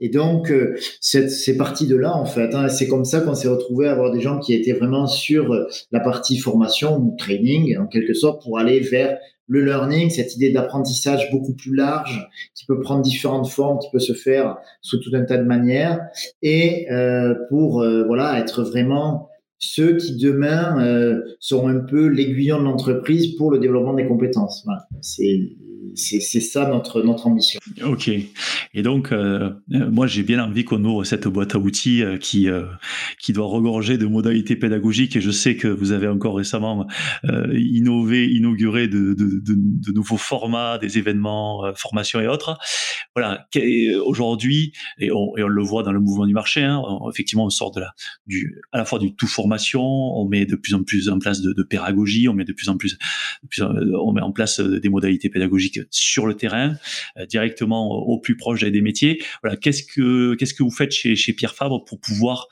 [0.00, 2.54] Et donc, euh, c'est parti de là, en fait.
[2.54, 2.68] Hein.
[2.68, 5.66] C'est comme ça qu'on s'est retrouvé à avoir des gens qui étaient vraiment sur euh,
[5.92, 10.50] la partie formation ou training, en quelque sorte, pour aller vers le learning, cette idée
[10.50, 15.10] d'apprentissage beaucoup plus large, qui peut prendre différentes formes, qui peut se faire sous tout
[15.14, 16.00] un tas de manières,
[16.42, 22.58] et euh, pour euh, voilà être vraiment ceux qui demain euh, seront un peu l'aiguillon
[22.58, 24.62] de l'entreprise pour le développement des compétences.
[24.64, 24.86] Voilà.
[25.00, 25.56] C'est
[25.94, 27.58] c'est ça notre notre ambition.
[27.84, 28.10] Ok.
[28.74, 32.48] Et donc euh, moi j'ai bien envie qu'on ouvre cette boîte à outils euh, qui
[32.48, 32.66] euh,
[33.20, 36.86] qui doit regorger de modalités pédagogiques et je sais que vous avez encore récemment
[37.24, 42.58] euh, innové, inauguré de, de, nouveaux formats, des événements, euh, formations et autres.
[43.14, 43.46] Voilà.
[44.04, 47.50] Aujourd'hui et on, et on le voit dans le mouvement du marché, hein, effectivement on
[47.50, 47.92] sort de la
[48.26, 49.26] du à la fois du tout
[49.74, 52.76] on met de plus en plus en place de, pédagogie, on met de plus en
[52.76, 52.98] plus,
[53.48, 56.76] plus on met en place des modalités pédagogiques sur le terrain,
[57.18, 59.22] euh, directement au plus proche des métiers.
[59.42, 62.46] Voilà, qu'est-ce que qu'est-ce que vous faites chez, Pierre Fabre pour pouvoir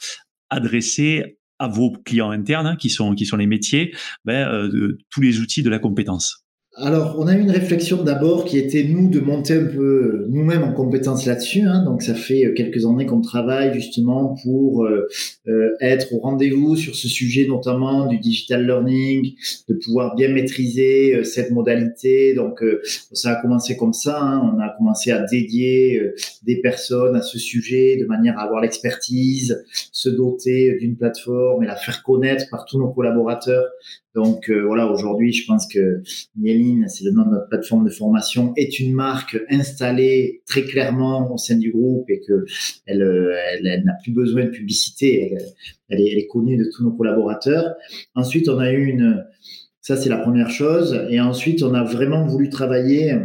[0.51, 5.21] adresser à vos clients internes, hein, qui sont qui sont les métiers, ben, euh, tous
[5.21, 6.44] les outils de la compétence?
[6.77, 10.65] Alors, on a eu une réflexion d'abord qui était, nous, de monter un peu nous-mêmes
[10.65, 11.61] en compétence là-dessus.
[11.61, 11.85] Hein.
[11.85, 15.07] Donc, ça fait euh, quelques années qu'on travaille justement pour euh,
[15.47, 19.35] euh, être au rendez-vous sur ce sujet, notamment du digital learning,
[19.69, 22.35] de pouvoir bien maîtriser cette modalité.
[22.35, 24.21] Donc, ça a commencé comme ça.
[24.21, 24.53] Hein.
[24.53, 26.01] On a commencé à dédier
[26.43, 31.67] des personnes à ce sujet de manière à avoir l'expertise, se doter d'une plateforme et
[31.67, 33.67] la faire connaître par tous nos collaborateurs
[34.15, 36.03] donc euh, voilà, aujourd'hui, je pense que
[36.89, 41.39] C'est le nom de notre plateforme de formation, est une marque installée très clairement au
[41.39, 42.45] sein du groupe et que
[42.87, 45.35] elle, euh, n'a plus besoin de publicité.
[45.35, 45.53] Elle,
[45.89, 47.75] elle, est, connue de tous nos collaborateurs.
[48.15, 49.25] Ensuite, on a eu une,
[49.81, 53.17] ça c'est la première chose, et ensuite on a vraiment voulu travailler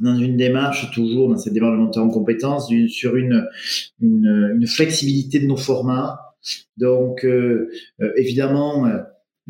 [0.00, 3.46] dans une démarche toujours dans cette démarche de montée en compétences sur une
[4.66, 6.18] flexibilité de nos formats.
[6.76, 8.86] Donc euh, euh évidemment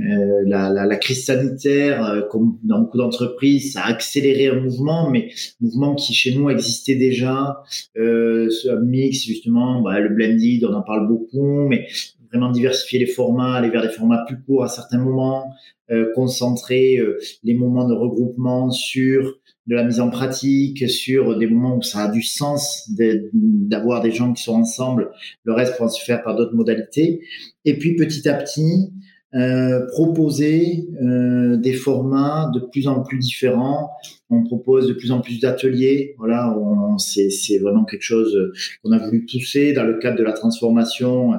[0.00, 4.60] euh, la, la, la, crise sanitaire, euh, comme dans beaucoup d'entreprises, ça a accéléré un
[4.60, 7.62] mouvement, mais mouvement qui chez nous existait déjà,
[7.98, 8.48] euh,
[8.82, 11.86] mix justement, bah, le blended, on en parle beaucoup, mais
[12.30, 15.52] vraiment diversifier les formats, aller vers des formats plus courts à certains moments,
[15.90, 21.46] euh, concentrer euh, les moments de regroupement sur de la mise en pratique, sur des
[21.46, 25.10] moments où ça a du sens d'avoir des gens qui sont ensemble,
[25.44, 27.22] le reste pourra se faire par d'autres modalités.
[27.64, 28.92] Et puis petit à petit,
[29.32, 33.90] euh, proposer euh, des formats de plus en plus différents.
[34.28, 36.16] On propose de plus en plus d'ateliers.
[36.18, 36.56] Voilà,
[36.98, 38.36] c'est vraiment quelque chose
[38.82, 41.34] qu'on a voulu pousser dans le cadre de la transformation.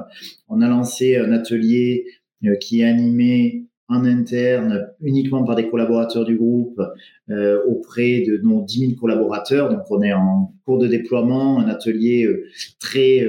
[0.48, 2.06] On a lancé un atelier
[2.44, 6.80] euh, qui est animé en interne uniquement par des collaborateurs du groupe
[7.68, 9.68] auprès de nos 10 000 collaborateurs.
[9.68, 12.26] Donc on est en cours de déploiement, un atelier
[12.80, 13.26] très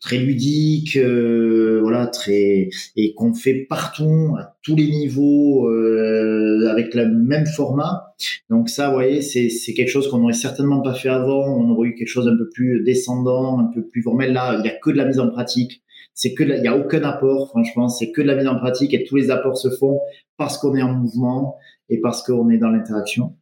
[0.00, 6.94] très ludique, euh, voilà, très et qu'on fait partout à tous les niveaux euh, avec
[6.94, 8.14] le même format.
[8.50, 11.46] Donc ça, vous voyez, c'est c'est quelque chose qu'on n'aurait certainement pas fait avant.
[11.46, 14.32] On aurait eu quelque chose un peu plus descendant, un peu plus formel.
[14.32, 15.82] Là, il y a que de la mise en pratique.
[16.14, 18.92] C'est que il y a aucun apport, franchement, c'est que de la mise en pratique
[18.92, 20.00] et tous les apports se font
[20.36, 21.56] parce qu'on est en mouvement
[21.90, 23.36] et parce qu'on est dans l'interaction.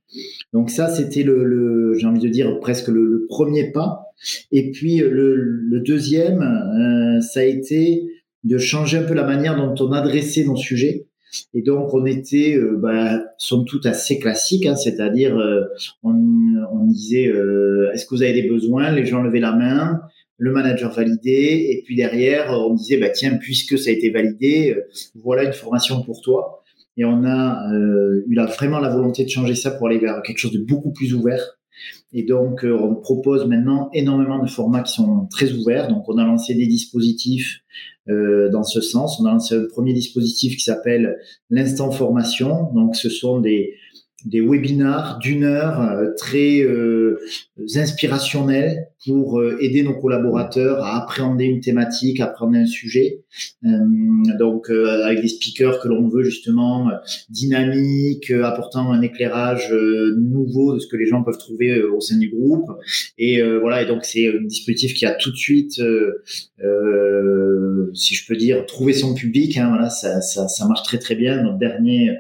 [0.53, 4.06] Donc ça, c'était le, le j'ai envie de dire presque le premier pas.
[4.53, 8.07] Et puis le, le deuxième, euh, ça a été
[8.45, 11.07] de changer un peu la manière dont on adressait nos sujets.
[11.53, 15.65] Et donc on était, euh, bah, somme toute, assez classique, hein, c'est-à-dire euh,
[16.03, 16.15] on,
[16.73, 18.91] on, disait euh, est-ce que vous avez des besoins?
[18.93, 20.01] Les gens levaient la main,
[20.39, 24.77] le manager validait, et puis derrière on disait bah tiens puisque ça a été validé,
[25.15, 26.63] voilà une formation pour toi.
[26.97, 30.23] Et on a euh, eu là, vraiment la volonté de changer ça pour aller vers
[30.23, 31.56] quelque chose de beaucoup plus ouvert.
[32.19, 35.89] Et donc, euh, on propose maintenant énormément de formats qui sont très ouverts.
[35.89, 37.61] Donc, on a lancé des dispositifs
[38.09, 39.21] euh, dans ce sens.
[39.21, 41.19] On a lancé un premier dispositif qui s'appelle
[41.51, 42.73] l'instant formation.
[42.73, 43.75] Donc, ce sont des,
[44.27, 47.17] des webinars d'une heure euh, très euh,
[47.77, 53.23] inspirationnels pour euh, aider nos collaborateurs à appréhender une thématique, appréhender un sujet.
[54.39, 56.91] donc avec des speakers que l'on veut justement
[57.29, 59.73] dynamiques, apportant un éclairage
[60.19, 62.67] nouveau de ce que les gens peuvent trouver au sein du groupe.
[63.19, 65.75] Et voilà, et donc c'est un dispositif qui a tout de suite,
[67.95, 69.57] si je peux dire, trouvé son public.
[69.57, 71.43] Hein, voilà, ça, ça, ça marche très très bien.
[71.43, 72.11] Notre dernier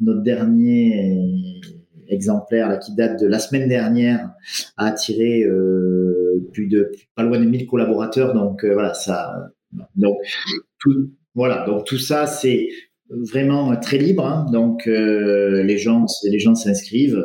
[0.00, 1.60] notre dernier
[2.08, 4.30] exemplaire là, qui date de la semaine dernière
[4.76, 8.34] a attiré euh, plus de pas loin de 1000 collaborateurs.
[8.34, 9.32] Donc euh, voilà ça
[9.96, 10.18] donc
[10.80, 11.64] tout voilà.
[11.66, 12.68] Donc tout ça c'est
[13.10, 17.22] vraiment très libre hein, donc euh, les gens les gens s'inscrivent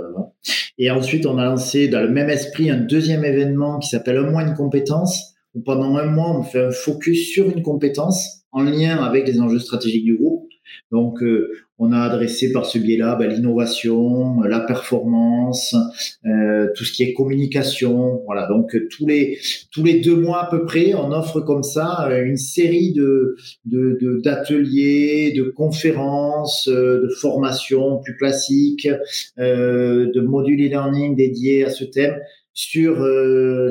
[0.77, 4.29] et ensuite on a lancé dans le même esprit un deuxième événement qui s'appelle un
[4.29, 8.63] mois une compétence où pendant un mois on fait un focus sur une compétence en
[8.63, 10.49] lien avec les enjeux stratégiques du groupe.
[10.91, 15.73] Donc, euh, on a adressé par ce biais-là bah, l'innovation, la performance,
[16.25, 18.21] euh, tout ce qui est communication.
[18.25, 18.47] Voilà.
[18.47, 19.39] Donc tous les
[19.71, 23.37] tous les deux mois à peu près, on offre comme ça euh, une série de
[23.65, 28.89] d'ateliers, de, de, conférences, de formations plus classiques,
[29.37, 32.17] de modules e-learning dédiés à ce thème
[32.53, 32.97] sur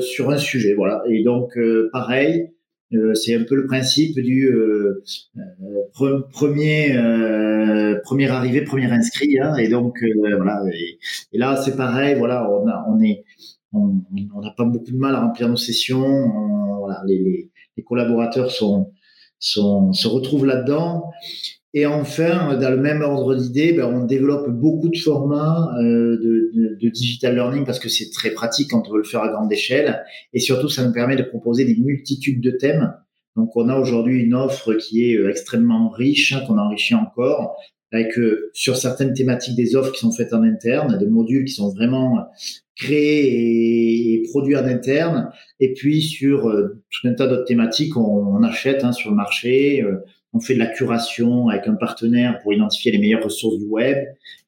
[0.01, 0.73] sur un sujet.
[0.73, 1.03] Voilà.
[1.09, 1.57] Et donc
[1.91, 2.49] pareil
[2.93, 5.03] euh, c'est un peu le principe du euh,
[6.01, 9.39] euh premier euh, premier arrivé, premier inscrit.
[9.39, 10.03] Hein, et donc
[10.37, 10.63] voilà.
[10.73, 12.15] Et, là, c'est pareil.
[12.17, 13.23] Voilà, on a, on est,
[13.73, 16.29] on n'a pas beaucoup de mal à remplir nos sessions.
[16.79, 18.91] voilà, les, les, les, collaborateurs sont,
[19.37, 21.11] sont se retrouvent là-dedans.
[21.75, 26.51] Et enfin, dans le même ordre d'idée, ben, on développe beaucoup de formats euh, de,
[26.53, 29.29] de, de, digital learning parce que c'est très pratique quand on veut le faire à
[29.29, 30.03] grande échelle.
[30.33, 32.91] Et surtout, ça nous permet de proposer des multitudes de thèmes.
[33.35, 37.55] Donc, on a aujourd'hui une offre qui est euh, extrêmement riche, hein, qu'on enrichit encore,
[37.91, 41.53] avec euh, sur certaines thématiques des offres qui sont faites en interne, des modules qui
[41.53, 42.25] sont vraiment
[42.75, 45.29] créés et, produits en interne.
[45.59, 49.15] Et puis, sur euh, tout un tas d'autres thématiques, on, on achète hein, sur le
[49.15, 49.85] marché
[50.33, 53.97] on fait de la curation avec un partenaire pour identifier les meilleures ressources du web.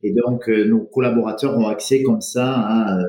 [0.03, 3.03] Et donc, euh, nos collaborateurs ont accès comme ça à euh,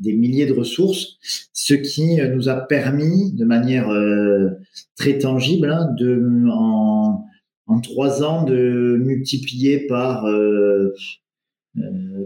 [0.00, 1.18] des milliers de ressources,
[1.52, 3.88] ce qui euh, nous a permis de manière
[4.96, 10.26] très tangible hein, de, en, trois ans de multiplier par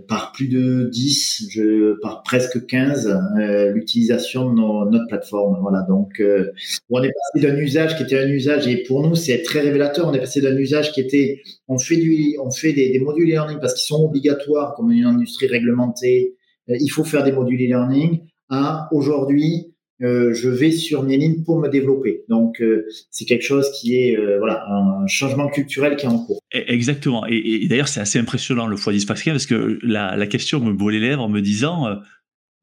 [0.09, 5.59] par plus de 10, je, par presque 15, euh, l'utilisation de notre plateforme.
[5.61, 6.53] Voilà, donc euh,
[6.89, 10.09] on est passé d'un usage qui était un usage et pour nous c'est très révélateur.
[10.09, 13.29] On est passé d'un usage qui était, on fait du, on fait des, des modules
[13.29, 16.35] e-learning parce qu'ils sont obligatoires comme une industrie réglementée.
[16.69, 18.21] il faut faire des modules e-learning.
[18.49, 22.25] À aujourd'hui, euh, je vais sur lignes pour me développer.
[22.29, 26.25] Donc euh, c'est quelque chose qui est euh, voilà un changement culturel qui est en
[26.25, 26.41] cours.
[26.55, 27.27] E-, exactement.
[27.27, 31.09] Et, d'ailleurs c'est assez impressionnant le x10 parce que la, la question me brûle les
[31.09, 31.87] lèvres en me disant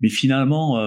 [0.02, 0.78] mais finalement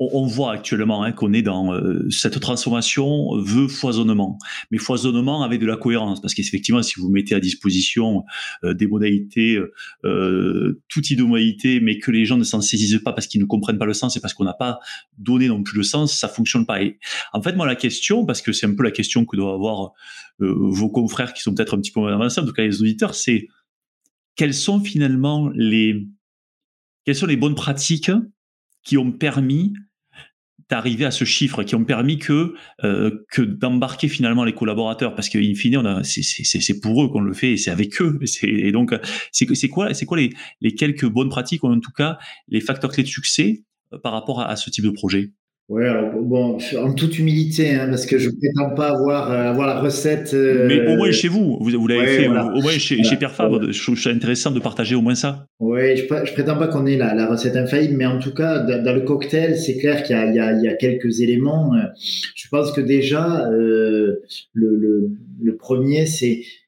[0.00, 4.38] on, voit actuellement hein, qu'on est dans euh, cette transformation veut foisonnement,
[4.70, 8.24] mais foisonnement avec de la cohérence, parce qu'effectivement, si vous mettez à disposition
[8.64, 9.60] euh, des modalités,
[10.04, 13.42] euh, tout type de modalités, mais que les gens ne s'en saisissent pas parce qu'ils
[13.42, 14.80] ne comprennent pas le sens et parce qu'on n'a pas
[15.18, 16.78] donné non plus le sens, ça fonctionne pas.
[17.34, 19.92] En fait, moi, la question, parce que c'est un peu la question que doivent avoir
[20.38, 23.48] vos confrères qui sont peut-être un petit peu avancés, en tout cas les auditeurs, c'est
[24.36, 26.08] quelles sont finalement les
[27.04, 28.10] quelles sont les bonnes pratiques
[28.82, 29.74] qui ont permis
[30.70, 32.54] d'arriver à ce chiffre, qui ont permis que
[32.84, 37.02] euh, que d'embarquer finalement les collaborateurs, parce qu'in fine, on a, c'est, c'est, c'est pour
[37.02, 38.18] eux qu'on le fait, et c'est avec eux.
[38.42, 38.94] Et, donc,
[39.32, 40.30] c'est, c'est quoi, c'est quoi les,
[40.60, 42.18] les quelques bonnes pratiques, ou en tout cas
[42.48, 45.32] les facteurs clés de succès euh, par rapport à, ce type de projet?
[45.70, 45.88] Ouais,
[46.20, 50.34] bon, en toute humilité, hein, parce que je prétends pas avoir, euh, avoir la recette.
[50.34, 53.30] Euh, mais au moins chez vous, vous, vous l'avez fait, au, moins chez, chez Pierre
[53.30, 55.46] Fabre, je trouve ça intéressant de partager au moins ça.
[55.60, 58.58] Oui, je, je prétends pas qu'on ait la, la, recette infaillible, mais en tout cas,
[58.58, 61.72] dans, le cocktail, c'est clair qu'il y, y, y, a quelques éléments.
[62.34, 65.10] Je pense que déjà, euh, le, le,
[65.40, 66.59] le premier, c'est euh,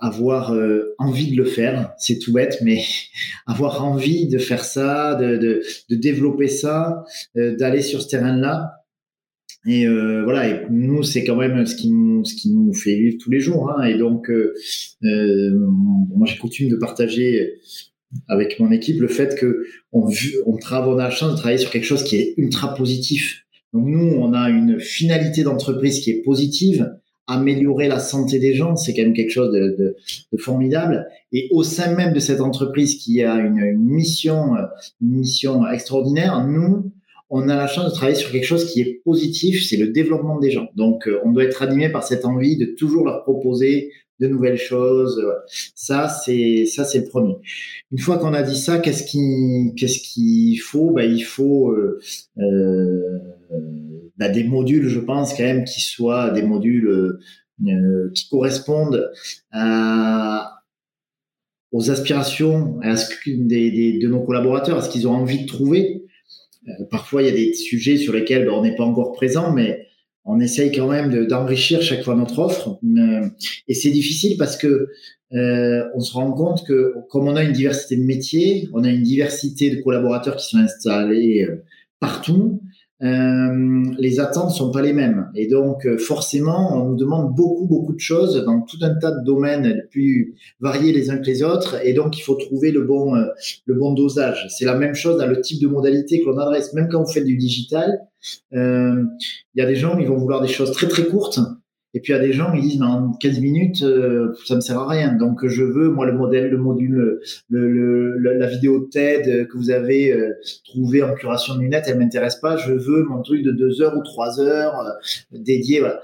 [0.00, 2.82] avoir euh, envie de le faire, c'est tout bête, mais
[3.46, 7.04] avoir envie de faire ça, de, de, de développer ça,
[7.36, 8.70] euh, d'aller sur ce terrain-là.
[9.66, 13.16] Et voilà, et nous, c'est quand même ce qui nous, ce qui nous fait vivre
[13.18, 13.70] tous les jours.
[13.70, 14.30] Hein, et donc,
[15.00, 17.54] moi, j'ai coutume de partager
[18.28, 20.06] avec mon équipe le fait que on,
[20.44, 23.44] on, on a la chance de travailler sur quelque chose qui est ultra positif.
[23.72, 26.94] Donc nous, on a une finalité d'entreprise qui est positive,
[27.26, 29.96] améliorer la santé des gens, c'est quand même quelque chose de, de,
[30.32, 31.06] de, formidable.
[31.32, 34.54] Et au sein même de cette entreprise qui a une, une, mission,
[35.00, 36.92] une mission extraordinaire, nous,
[37.30, 40.38] on a la chance de travailler sur quelque chose qui est positif, c'est le développement
[40.38, 40.68] des gens.
[40.76, 44.58] Donc, euh, on doit être animé par cette envie de toujours leur proposer de nouvelles
[44.58, 45.20] choses.
[45.74, 47.34] Ça, c'est ça, c'est le premier.
[47.90, 50.90] Une fois qu'on a dit ça, qu'est-ce qui, qu'est-ce qu'il faut?
[50.90, 51.98] Ben, il faut euh,
[52.38, 53.18] euh,
[54.16, 57.20] bah, des modules, je pense quand même, qui soient des modules euh,
[57.66, 59.10] euh, qui correspondent
[61.72, 65.46] aux aspirations à ce des, des, de nos collaborateurs, à ce qu'ils ont envie de
[65.46, 66.04] trouver.
[66.68, 69.52] Euh, parfois, il y a des sujets sur lesquels bah, on n'est pas encore présent,
[69.52, 69.88] mais
[70.24, 72.78] on essaye quand même d'enrichir chaque fois notre offre.
[73.68, 74.88] et c'est difficile parce que
[75.32, 78.90] euh, on se rend compte que comme on a une diversité de métiers, on a
[78.90, 81.46] une diversité de collaborateurs qui sont installés
[81.98, 85.30] partout, euh, les attentes sont pas les mêmes.
[85.34, 89.10] Et donc, euh, forcément, on nous demande beaucoup, beaucoup de choses dans tout un tas
[89.10, 91.76] de domaines plus variés les uns que les autres.
[91.84, 93.26] Et donc, il faut trouver le bon, euh,
[93.66, 94.46] le bon dosage.
[94.48, 96.72] C'est la même chose dans le type de modalité que l'on adresse.
[96.72, 98.00] Même quand on fait du digital,
[98.52, 99.06] il
[99.54, 101.40] y a des gens, ils vont vouloir des choses très, très courtes
[101.94, 104.56] et puis il y a des gens qui disent, mais en 15 minutes, euh, ça
[104.56, 105.12] me sert à rien.
[105.12, 109.70] Donc je veux, moi, le modèle, le module, le, le, la vidéo TED que vous
[109.70, 110.32] avez euh,
[110.64, 112.56] trouvé en curation de lunettes, elle m'intéresse pas.
[112.56, 115.78] Je veux mon truc de deux heures ou trois heures euh, dédié.
[115.78, 116.02] Voilà.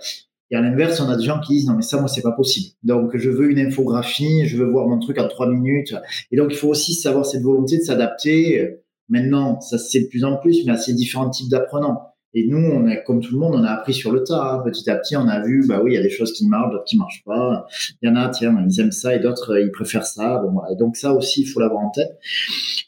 [0.53, 2.33] Et à l'inverse, on a des gens qui disent non mais ça moi c'est pas
[2.33, 2.75] possible.
[2.85, 5.95] Donc je veux une infographie, je veux voir mon truc en trois minutes.
[6.31, 8.79] Et donc il faut aussi savoir cette volonté de s'adapter.
[9.09, 12.10] Maintenant, ça c'est de plus en plus, mais à ces différents types d'apprenants.
[12.33, 14.55] Et nous, on a, comme tout le monde, on a appris sur le tas.
[14.55, 14.63] Hein.
[14.65, 16.71] Petit à petit, on a vu, bah oui, il y a des choses qui marchent,
[16.73, 17.67] d'autres qui marchent pas.
[18.03, 20.43] Il y en a, tiens, ils aiment ça et d'autres, ils préfèrent ça.
[20.79, 22.19] Donc ça aussi, il faut l'avoir en tête.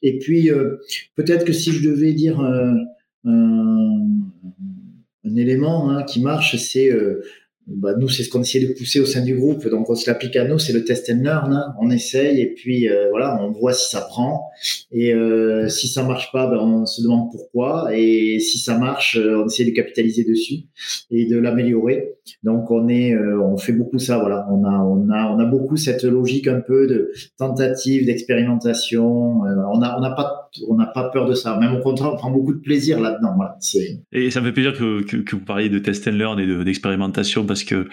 [0.03, 0.81] Et puis, euh,
[1.17, 2.73] peut-être que si je devais dire euh,
[3.25, 4.07] un,
[5.37, 7.23] élément hein, qui marche, c'est euh,
[7.69, 9.69] bah, nous, c'est ce qu'on essaie de pousser au sein du groupe.
[9.69, 11.53] Donc, on se l'applique à nous, c'est le test and learn.
[11.53, 11.75] Hein.
[11.81, 14.49] On essaye et puis euh, voilà, on voit si ça prend.
[14.91, 17.91] Et euh, si ça marche pas, ben, on se demande pourquoi.
[17.93, 20.65] Et si ça marche, euh, on essaie de capitaliser dessus
[21.11, 22.15] et de l'améliorer.
[22.43, 24.19] Donc, on est, on fait beaucoup ça.
[24.19, 29.41] Voilà, on a, on a, on a beaucoup cette logique un peu de tentative, d'expérimentation.
[29.41, 31.59] on a, on n'a pas, on n'a pas peur de ça.
[31.59, 33.35] Même au contraire, on prend beaucoup de plaisir là-dedans.
[33.37, 33.57] Voilà.
[34.13, 37.45] Et ça me fait plaisir que, que vous parliez de test and learn et d'expérimentation
[37.53, 37.87] parce que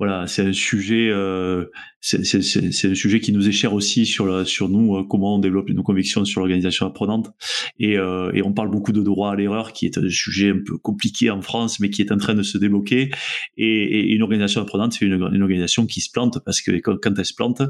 [0.00, 1.66] voilà, c'est un sujet, euh,
[2.00, 5.68] c'est un sujet qui nous est cher aussi sur sur nous, euh, comment on développe
[5.68, 7.30] nos convictions sur l'organisation apprenante.
[7.78, 10.60] Et, euh, et on parle beaucoup de droit à l'erreur, qui est un sujet un
[10.64, 13.10] peu compliqué en France, mais qui est en train de se débloquer.
[13.58, 17.18] Et, et une organisation apprenante, c'est une, une, organisation qui se plante parce que quand,
[17.18, 17.60] elle se plante,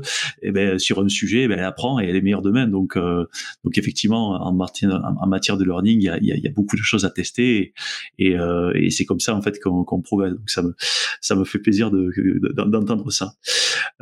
[0.42, 2.68] eh ben, sur un sujet, ben, elle apprend et elle est meilleure demain.
[2.68, 3.24] Donc, euh,
[3.64, 7.10] donc effectivement, en matière, de learning, il y a, y a, beaucoup de choses à
[7.10, 7.74] tester.
[8.20, 10.34] Et, euh, et c'est comme ça en fait qu'on qu progresse.
[10.34, 10.76] Donc ça me,
[11.20, 12.12] ça me fait plaisir de
[12.54, 13.34] d'entendre ça.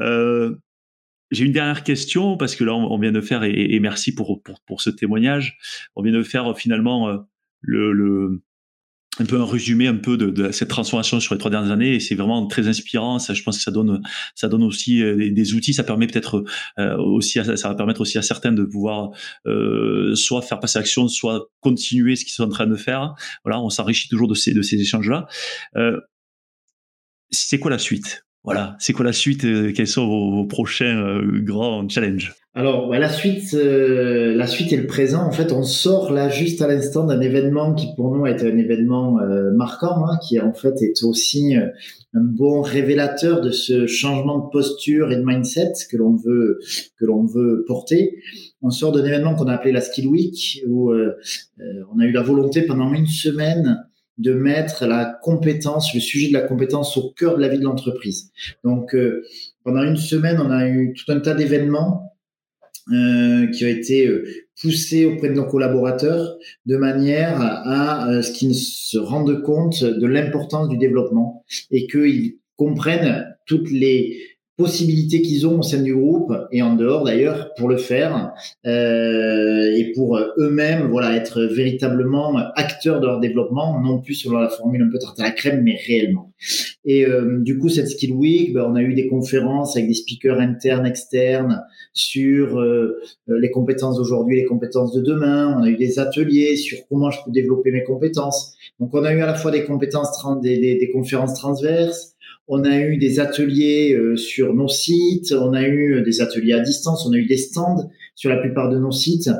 [0.01, 0.57] Euh,
[1.31, 4.61] j'ai une dernière question parce que là on, vient de faire et, merci pour, pour,
[4.62, 5.59] pour ce témoignage.
[5.95, 7.19] On vient de faire finalement euh,
[7.61, 8.41] le,
[9.21, 12.01] un peu un résumé un peu de, cette transformation sur les trois dernières années et
[12.01, 14.03] c'est vraiment très inspirant ça je pense que ça donne
[14.35, 16.45] ça donne aussi euh, des, outils ça permet peut-être
[16.79, 19.11] euh, aussi ça va permettre aussi à certains de pouvoir
[19.47, 23.14] euh, soit faire passer l'action soit continuer ce qu'ils sont en train de faire
[23.45, 25.27] voilà on s'enrichit toujours de ces de ces échanges là
[25.77, 26.01] euh,
[27.31, 28.24] c'est quoi la suite?
[28.45, 32.35] Voilà, c'est quoi la suite euh, Quels sont vos, prochains euh, grands challenges?
[32.55, 35.22] Alors, bah, la suite, euh, la suite et le présent.
[35.22, 38.57] En fait, on sort là juste à l'instant d'un événement qui pour nous est un
[38.57, 39.18] événement
[39.55, 45.12] marquant, hein, qui en fait est aussi un bon révélateur de ce changement de posture
[45.12, 46.59] et de mindset que l'on veut
[46.99, 48.16] que l'on veut porter.
[48.62, 52.22] On sort d'un événement qu'on a appelé la Skill Week, où on a eu la
[52.22, 53.88] volonté pendant une semaine
[54.19, 57.64] de mettre la compétence, le sujet de la compétence au cœur de la vie de
[57.64, 58.31] l'entreprise.
[58.64, 59.23] Donc, euh,
[59.64, 62.05] pendant une semaine, on a eu tout un tas d'événements
[63.53, 64.11] qui a été
[64.61, 70.69] poussé auprès de nos collaborateurs de manière à, ce qu'ils se rendent compte de l'importance
[70.69, 74.19] du développement et qu'ils comprennent toutes les
[74.59, 78.32] possibilités qu'ils ont au sein du groupe et en dehors d'ailleurs pour le faire
[78.66, 84.48] euh, et pour eux-mêmes voilà être véritablement acteurs de leur développement non plus selon la
[84.48, 86.32] formule un peu tarte à la crème mais réellement.
[86.84, 89.94] Et euh, du coup cette skill week ben, on a eu des conférences avec des
[89.94, 95.56] speakers internes externes sur euh, les compétences d'aujourd'hui les compétences de demain.
[95.56, 98.56] On a eu des ateliers sur comment je peux développer mes compétences.
[98.80, 100.11] Donc on a eu à la fois des compétences
[100.42, 102.16] des, des conférences transverses
[102.49, 106.61] on a eu des ateliers euh, sur nos sites, on a eu des ateliers à
[106.61, 109.30] distance, on a eu des stands sur la plupart de nos sites.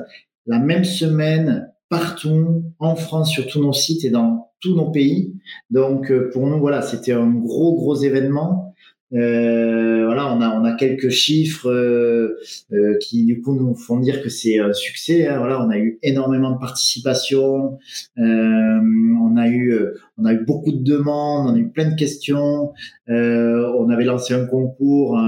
[0.47, 5.35] La même semaine, partout en France, sur tous nos sites et dans tous nos pays.
[5.71, 8.69] Donc euh, pour nous, voilà, c'était un gros, gros événement.
[9.15, 12.37] Euh, voilà, on a on a quelques chiffres euh,
[12.73, 15.27] euh, qui du coup nous font dire que c'est un succès.
[15.27, 15.39] Hein.
[15.39, 17.79] Voilà, on a eu énormément de participation,
[18.17, 19.81] on a eu
[20.19, 22.73] on a eu beaucoup de demandes, on a eu plein de questions.
[23.09, 25.19] on avait lancé un concours,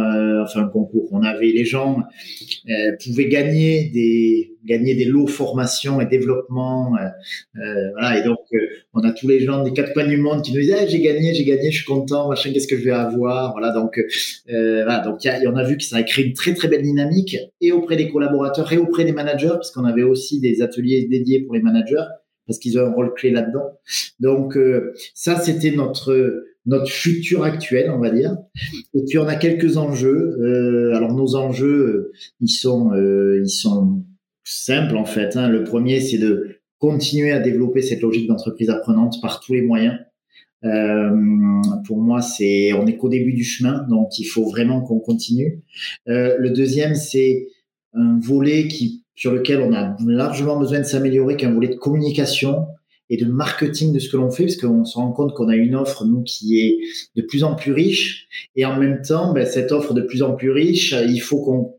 [0.43, 1.09] enfin un concours.
[1.13, 2.03] On avait les gens
[3.05, 6.97] pouvaient gagner des gagner des lots formation et développement.
[7.55, 8.41] voilà, et donc
[8.93, 11.01] on a tous les gens des quatre coins du monde qui nous disent ah, j'ai
[11.01, 14.83] gagné, j'ai gagné, je suis content, machin, qu'est-ce que je vais avoir, voilà donc, euh,
[14.85, 17.37] voilà, donc y, on a vu que ça a créé une très très belle dynamique
[17.61, 21.41] et auprès des collaborateurs et auprès des managers, parce qu'on avait aussi des ateliers dédiés
[21.41, 22.05] pour les managers
[22.51, 23.79] parce qu'ils ont un rôle clé là-dedans.
[24.19, 28.37] Donc euh, ça, c'était notre notre futur actuel, on va dire.
[28.93, 30.37] Et puis on a quelques enjeux.
[30.41, 34.03] Euh, alors nos enjeux, ils sont ils sont
[34.43, 35.37] simples en fait.
[35.37, 35.49] Hein.
[35.49, 39.99] Le premier, c'est de continuer à développer cette logique d'entreprise apprenante par tous les moyens.
[40.65, 41.11] Euh,
[41.87, 45.63] pour moi, c'est on est qu'au début du chemin, donc il faut vraiment qu'on continue.
[46.09, 47.47] Euh, le deuxième, c'est
[47.95, 52.69] un volet qui sur lequel on a largement besoin de s'améliorer, qu'un volet de communication
[53.11, 55.57] et de marketing de ce que l'on fait, parce qu'on se rend compte qu'on a
[55.57, 56.79] une offre nous qui est
[57.17, 60.33] de plus en plus riche, et en même temps, ben, cette offre de plus en
[60.33, 61.75] plus riche, il faut qu'on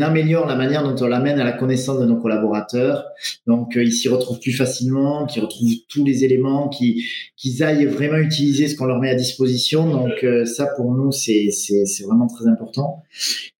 [0.00, 3.04] améliore la manière dont on l'amène à la connaissance de nos collaborateurs.
[3.46, 8.18] Donc, euh, ils s'y retrouvent plus facilement, qu'ils retrouvent tous les éléments, qu'ils aillent vraiment
[8.18, 9.88] utiliser ce qu'on leur met à disposition.
[9.88, 11.50] Donc, euh, ça, pour nous, c'est
[12.04, 13.04] vraiment très important.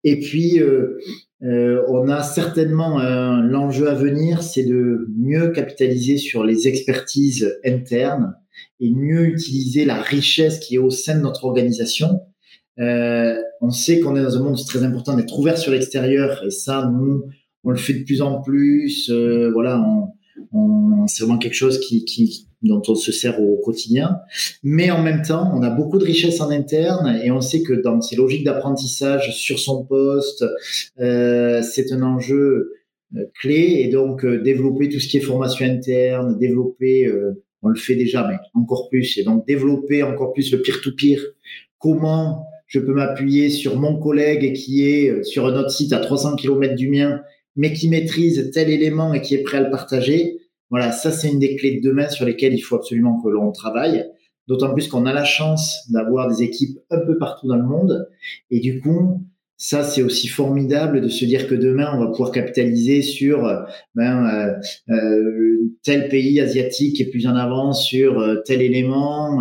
[0.03, 0.99] Et puis, euh,
[1.45, 2.99] euh on a certainement
[3.43, 8.35] l'enjeu à venir, c'est de mieux capitaliser sur les expertises internes
[8.81, 12.21] et mieux utiliser la richesse qui est au sein de notre organisation
[12.81, 16.51] euh, on sait qu'on est dans un monde très important d'être ouvert sur l'extérieur et
[16.51, 17.25] ça, nous,
[17.63, 19.11] on le fait de plus en plus.
[19.11, 19.85] Euh, voilà,
[20.53, 24.19] on, c'est vraiment quelque chose qui, qui, dont on se sert au quotidien.
[24.63, 27.73] Mais en même temps, on a beaucoup de richesses en interne et on sait que
[27.73, 30.45] dans ces logiques d'apprentissage sur son poste,
[31.01, 32.73] euh, c'est un enjeu
[33.17, 37.11] euh, clé et donc euh, développer tout ce qui est formation interne, développer,
[37.63, 41.19] on le fait déjà, mais encore plus, et donc développer encore plus le peer-to-peer.
[41.19, 41.35] -peer.
[41.79, 45.99] Comment je peux m'appuyer sur mon collègue qui est euh, sur un autre site à
[45.99, 47.21] 300 km du mien,
[47.57, 50.41] mais qui maîtrise tel élément et qui est prêt à le partager?
[50.75, 53.53] Voilà, ça c'est une des clés de demain sur lesquelles il faut absolument que l'on
[53.53, 54.07] travaille.
[54.49, 58.09] D'autant plus qu'on a la chance d'avoir des équipes un peu partout dans le monde.
[58.51, 59.25] Et du coup,
[59.57, 63.61] ça c'est aussi formidable de se dire que demain on va pouvoir capitaliser sur euh,
[63.95, 69.41] ben, euh, euh, tel pays asiatique qui est plus en avance sur tel élément,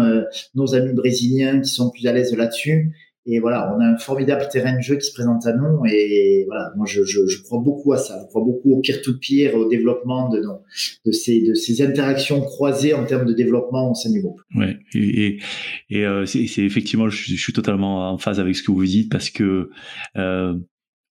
[0.54, 2.94] nos amis brésiliens qui sont plus à l'aise là-dessus
[3.26, 5.86] et voilà, on a un formidable terrain de jeu qui se présente à nous.
[5.86, 8.20] Et voilà, moi, je, je, je crois beaucoup à ça.
[8.22, 10.62] Je crois beaucoup au peer-to-peer, au développement de, nos,
[11.06, 14.42] de, ces, de ces interactions croisées en termes de développement au sein du groupe.
[14.56, 15.40] Ouais, et,
[15.90, 19.10] et, euh, c'est effectivement, je, je, suis totalement en phase avec ce que vous dites
[19.10, 19.70] parce que
[20.18, 20.56] euh,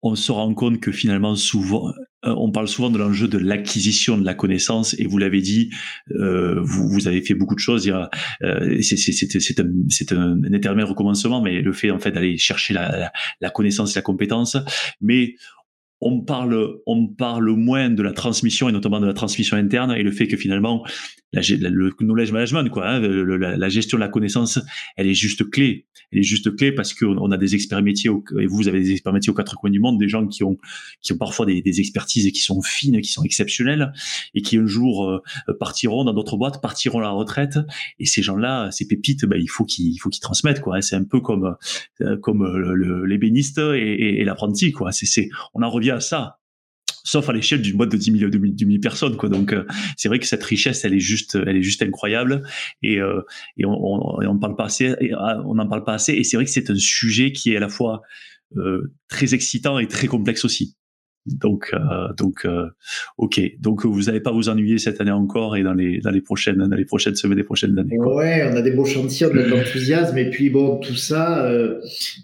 [0.03, 1.89] on se rend compte que finalement, souvent,
[2.25, 5.71] euh, on parle souvent de l'enjeu de l'acquisition de la connaissance et vous l'avez dit,
[6.13, 7.89] euh, vous, vous, avez fait beaucoup de choses.
[7.89, 13.13] Euh, c'est un, un, éternel recommencement, mais le fait en fait d'aller chercher la, la,
[13.41, 14.57] la, connaissance, la compétence,
[15.01, 15.35] mais
[16.01, 20.03] on parle, on parle moins de la transmission et notamment de la transmission interne et
[20.03, 20.85] le fait que finalement
[21.33, 24.59] le knowledge management, quoi, hein, la, gestion de la connaissance,
[24.97, 25.87] elle est juste clé.
[26.11, 28.93] Elle est juste clé parce qu'on on a des experts métiers, et vous, avez des
[28.93, 30.57] experts métiers aux quatre coins du monde, des gens qui ont,
[31.03, 33.93] qui ont parfois des, des expertises qui sont fines, qui sont exceptionnelles,
[34.35, 35.21] et qui un jour euh,
[35.61, 37.59] partiront dans d'autres boîtes, partiront à la retraite.
[37.99, 40.77] Et ces gens-là, ces pépites, ben, il faut qu'ils, il faut qu'ils transmettent, quoi.
[40.77, 40.81] Hein.
[40.81, 41.57] C'est un peu comme,
[42.01, 44.93] euh, comme le, l'ébéniste et, et, et l'apprenti, quoi.
[44.93, 46.39] C'est, c'est, on en revient à ça
[47.09, 49.29] sauf à l'échelle d'une boîte de 10 000, de personnes, quoi.
[49.29, 49.65] Donc, euh,
[49.97, 52.43] c'est vrai que cette richesse, elle est juste, elle est juste incroyable,
[52.83, 53.23] et, euh,
[53.57, 56.45] et on, on parle pas assez, ah, on n'en parle pas assez, et c'est vrai
[56.45, 58.03] que c'est un sujet qui est à la fois
[58.57, 60.77] euh, très excitant et très complexe aussi.
[61.27, 61.73] Donc,
[62.17, 62.47] donc,
[63.19, 63.39] ok.
[63.61, 66.57] Donc, vous n'allez pas vous ennuyer cette année encore et dans les dans les prochaines
[66.57, 67.99] dans les prochaines semaines, les prochaines années.
[67.99, 68.17] Quoi.
[68.17, 71.53] Ouais, on a des beaux chantiers, on a de l'enthousiasme et puis bon, tout ça,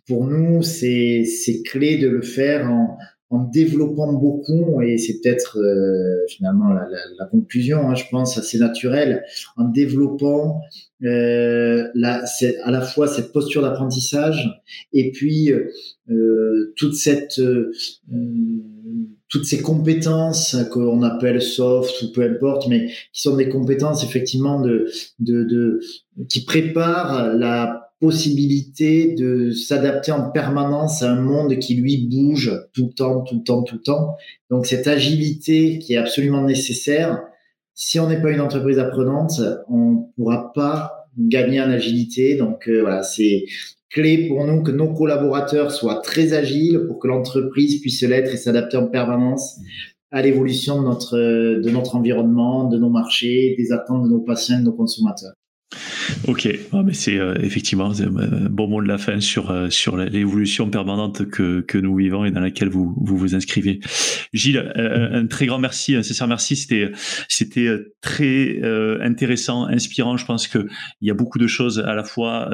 [0.06, 2.96] pour nous, c'est c'est clé de le faire en
[3.34, 8.38] en développant beaucoup, et c'est peut-être euh, finalement la, la, la conclusion, hein, je pense,
[8.38, 9.24] assez naturelle,
[9.56, 10.60] en développant
[11.04, 12.24] euh, la,
[12.62, 14.62] à la fois cette posture d'apprentissage
[14.92, 17.72] et puis euh, toute cette euh,
[19.28, 24.60] toutes ces compétences qu'on appelle soft ou peu importe, mais qui sont des compétences effectivement
[24.60, 24.86] de,
[25.18, 25.80] de, de
[26.28, 32.88] qui préparent la possibilité de s'adapter en permanence à un monde qui lui bouge tout
[32.88, 34.16] le temps, tout le temps, tout le temps.
[34.50, 37.22] Donc cette agilité qui est absolument nécessaire.
[37.72, 39.40] Si on n'est pas une entreprise apprenante,
[39.70, 42.36] on pourra pas gagner en agilité.
[42.36, 43.46] Donc euh, voilà, c'est
[43.88, 48.36] clé pour nous que nos collaborateurs soient très agiles pour que l'entreprise puisse l'être et
[48.36, 49.56] s'adapter en permanence
[50.10, 54.58] à l'évolution de notre de notre environnement, de nos marchés, des attentes de nos patients,
[54.58, 55.32] de nos consommateurs.
[56.26, 59.96] Ok, ah, mais c'est euh, effectivement un bon mot de la fin sur euh, sur
[59.96, 63.80] l'évolution permanente que que nous vivons et dans laquelle vous vous, vous inscrivez.
[64.32, 66.56] Gilles, euh, un très grand merci, un sincère merci.
[66.56, 66.90] C'était
[67.28, 67.68] c'était
[68.00, 68.60] très
[69.02, 70.16] intéressant, inspirant.
[70.16, 70.66] Je pense que
[71.02, 72.50] il y a beaucoup de choses à la fois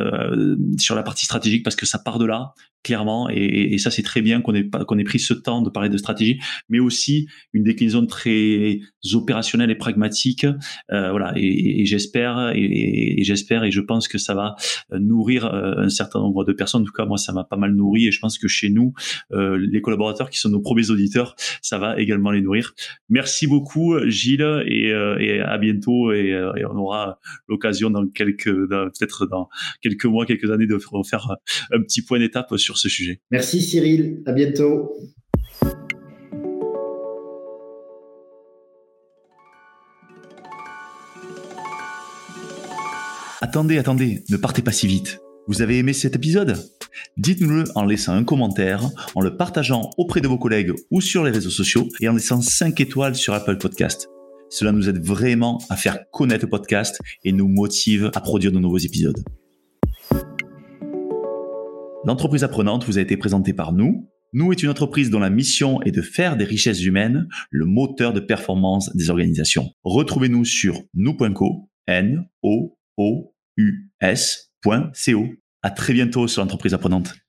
[0.79, 4.03] sur la partie stratégique parce que ça part de là clairement et, et ça c'est
[4.03, 7.27] très bien qu'on ait qu'on ait pris ce temps de parler de stratégie, mais aussi
[7.53, 8.81] une déclinaison très
[9.13, 10.47] opérationnelle et pragmatique.
[10.89, 14.57] voilà, et, j'espère et, j'espère et je pense que ça va
[14.93, 16.83] euh, nourrir euh, un certain nombre de personnes.
[16.83, 18.93] En tout cas, moi, ça m'a pas mal nourri et je pense que chez nous,
[19.33, 22.73] euh, les collaborateurs qui sont nos premiers auditeurs, ça va également les nourrir.
[23.09, 26.13] Merci beaucoup, Gilles, et, et à bientôt.
[26.13, 27.19] Et, et on aura
[27.49, 29.49] l'occasion dans quelques, peut-être dans
[29.81, 31.37] quelques mois, quelques années, de faire
[31.73, 33.21] un petit point d'étape sur ce sujet.
[33.31, 34.23] Merci, Cyril.
[34.27, 34.93] À bientôt.
[43.41, 45.19] Attendez, attendez, ne partez pas si vite.
[45.49, 46.57] Vous avez aimé cet épisode?
[47.17, 51.33] Dites-nous-le en laissant un commentaire, en le partageant auprès de vos collègues ou sur les
[51.33, 54.09] réseaux sociaux et en laissant 5 étoiles sur Apple Podcast.
[54.51, 58.59] Cela nous aide vraiment à faire connaître le podcast et nous motive à produire de
[58.61, 59.25] nouveaux épisodes.
[62.07, 64.09] L'entreprise apprenante vous a été présentée par nous.
[64.33, 68.15] Nous est une entreprise dont la mission est de faire des richesses humaines le moteur
[68.15, 69.69] de performance des organisations.
[69.85, 75.27] Retrouvez-nous sur nous.co, n o o u s.co.
[75.63, 77.20] À très bientôt sur l'entreprise apprenante.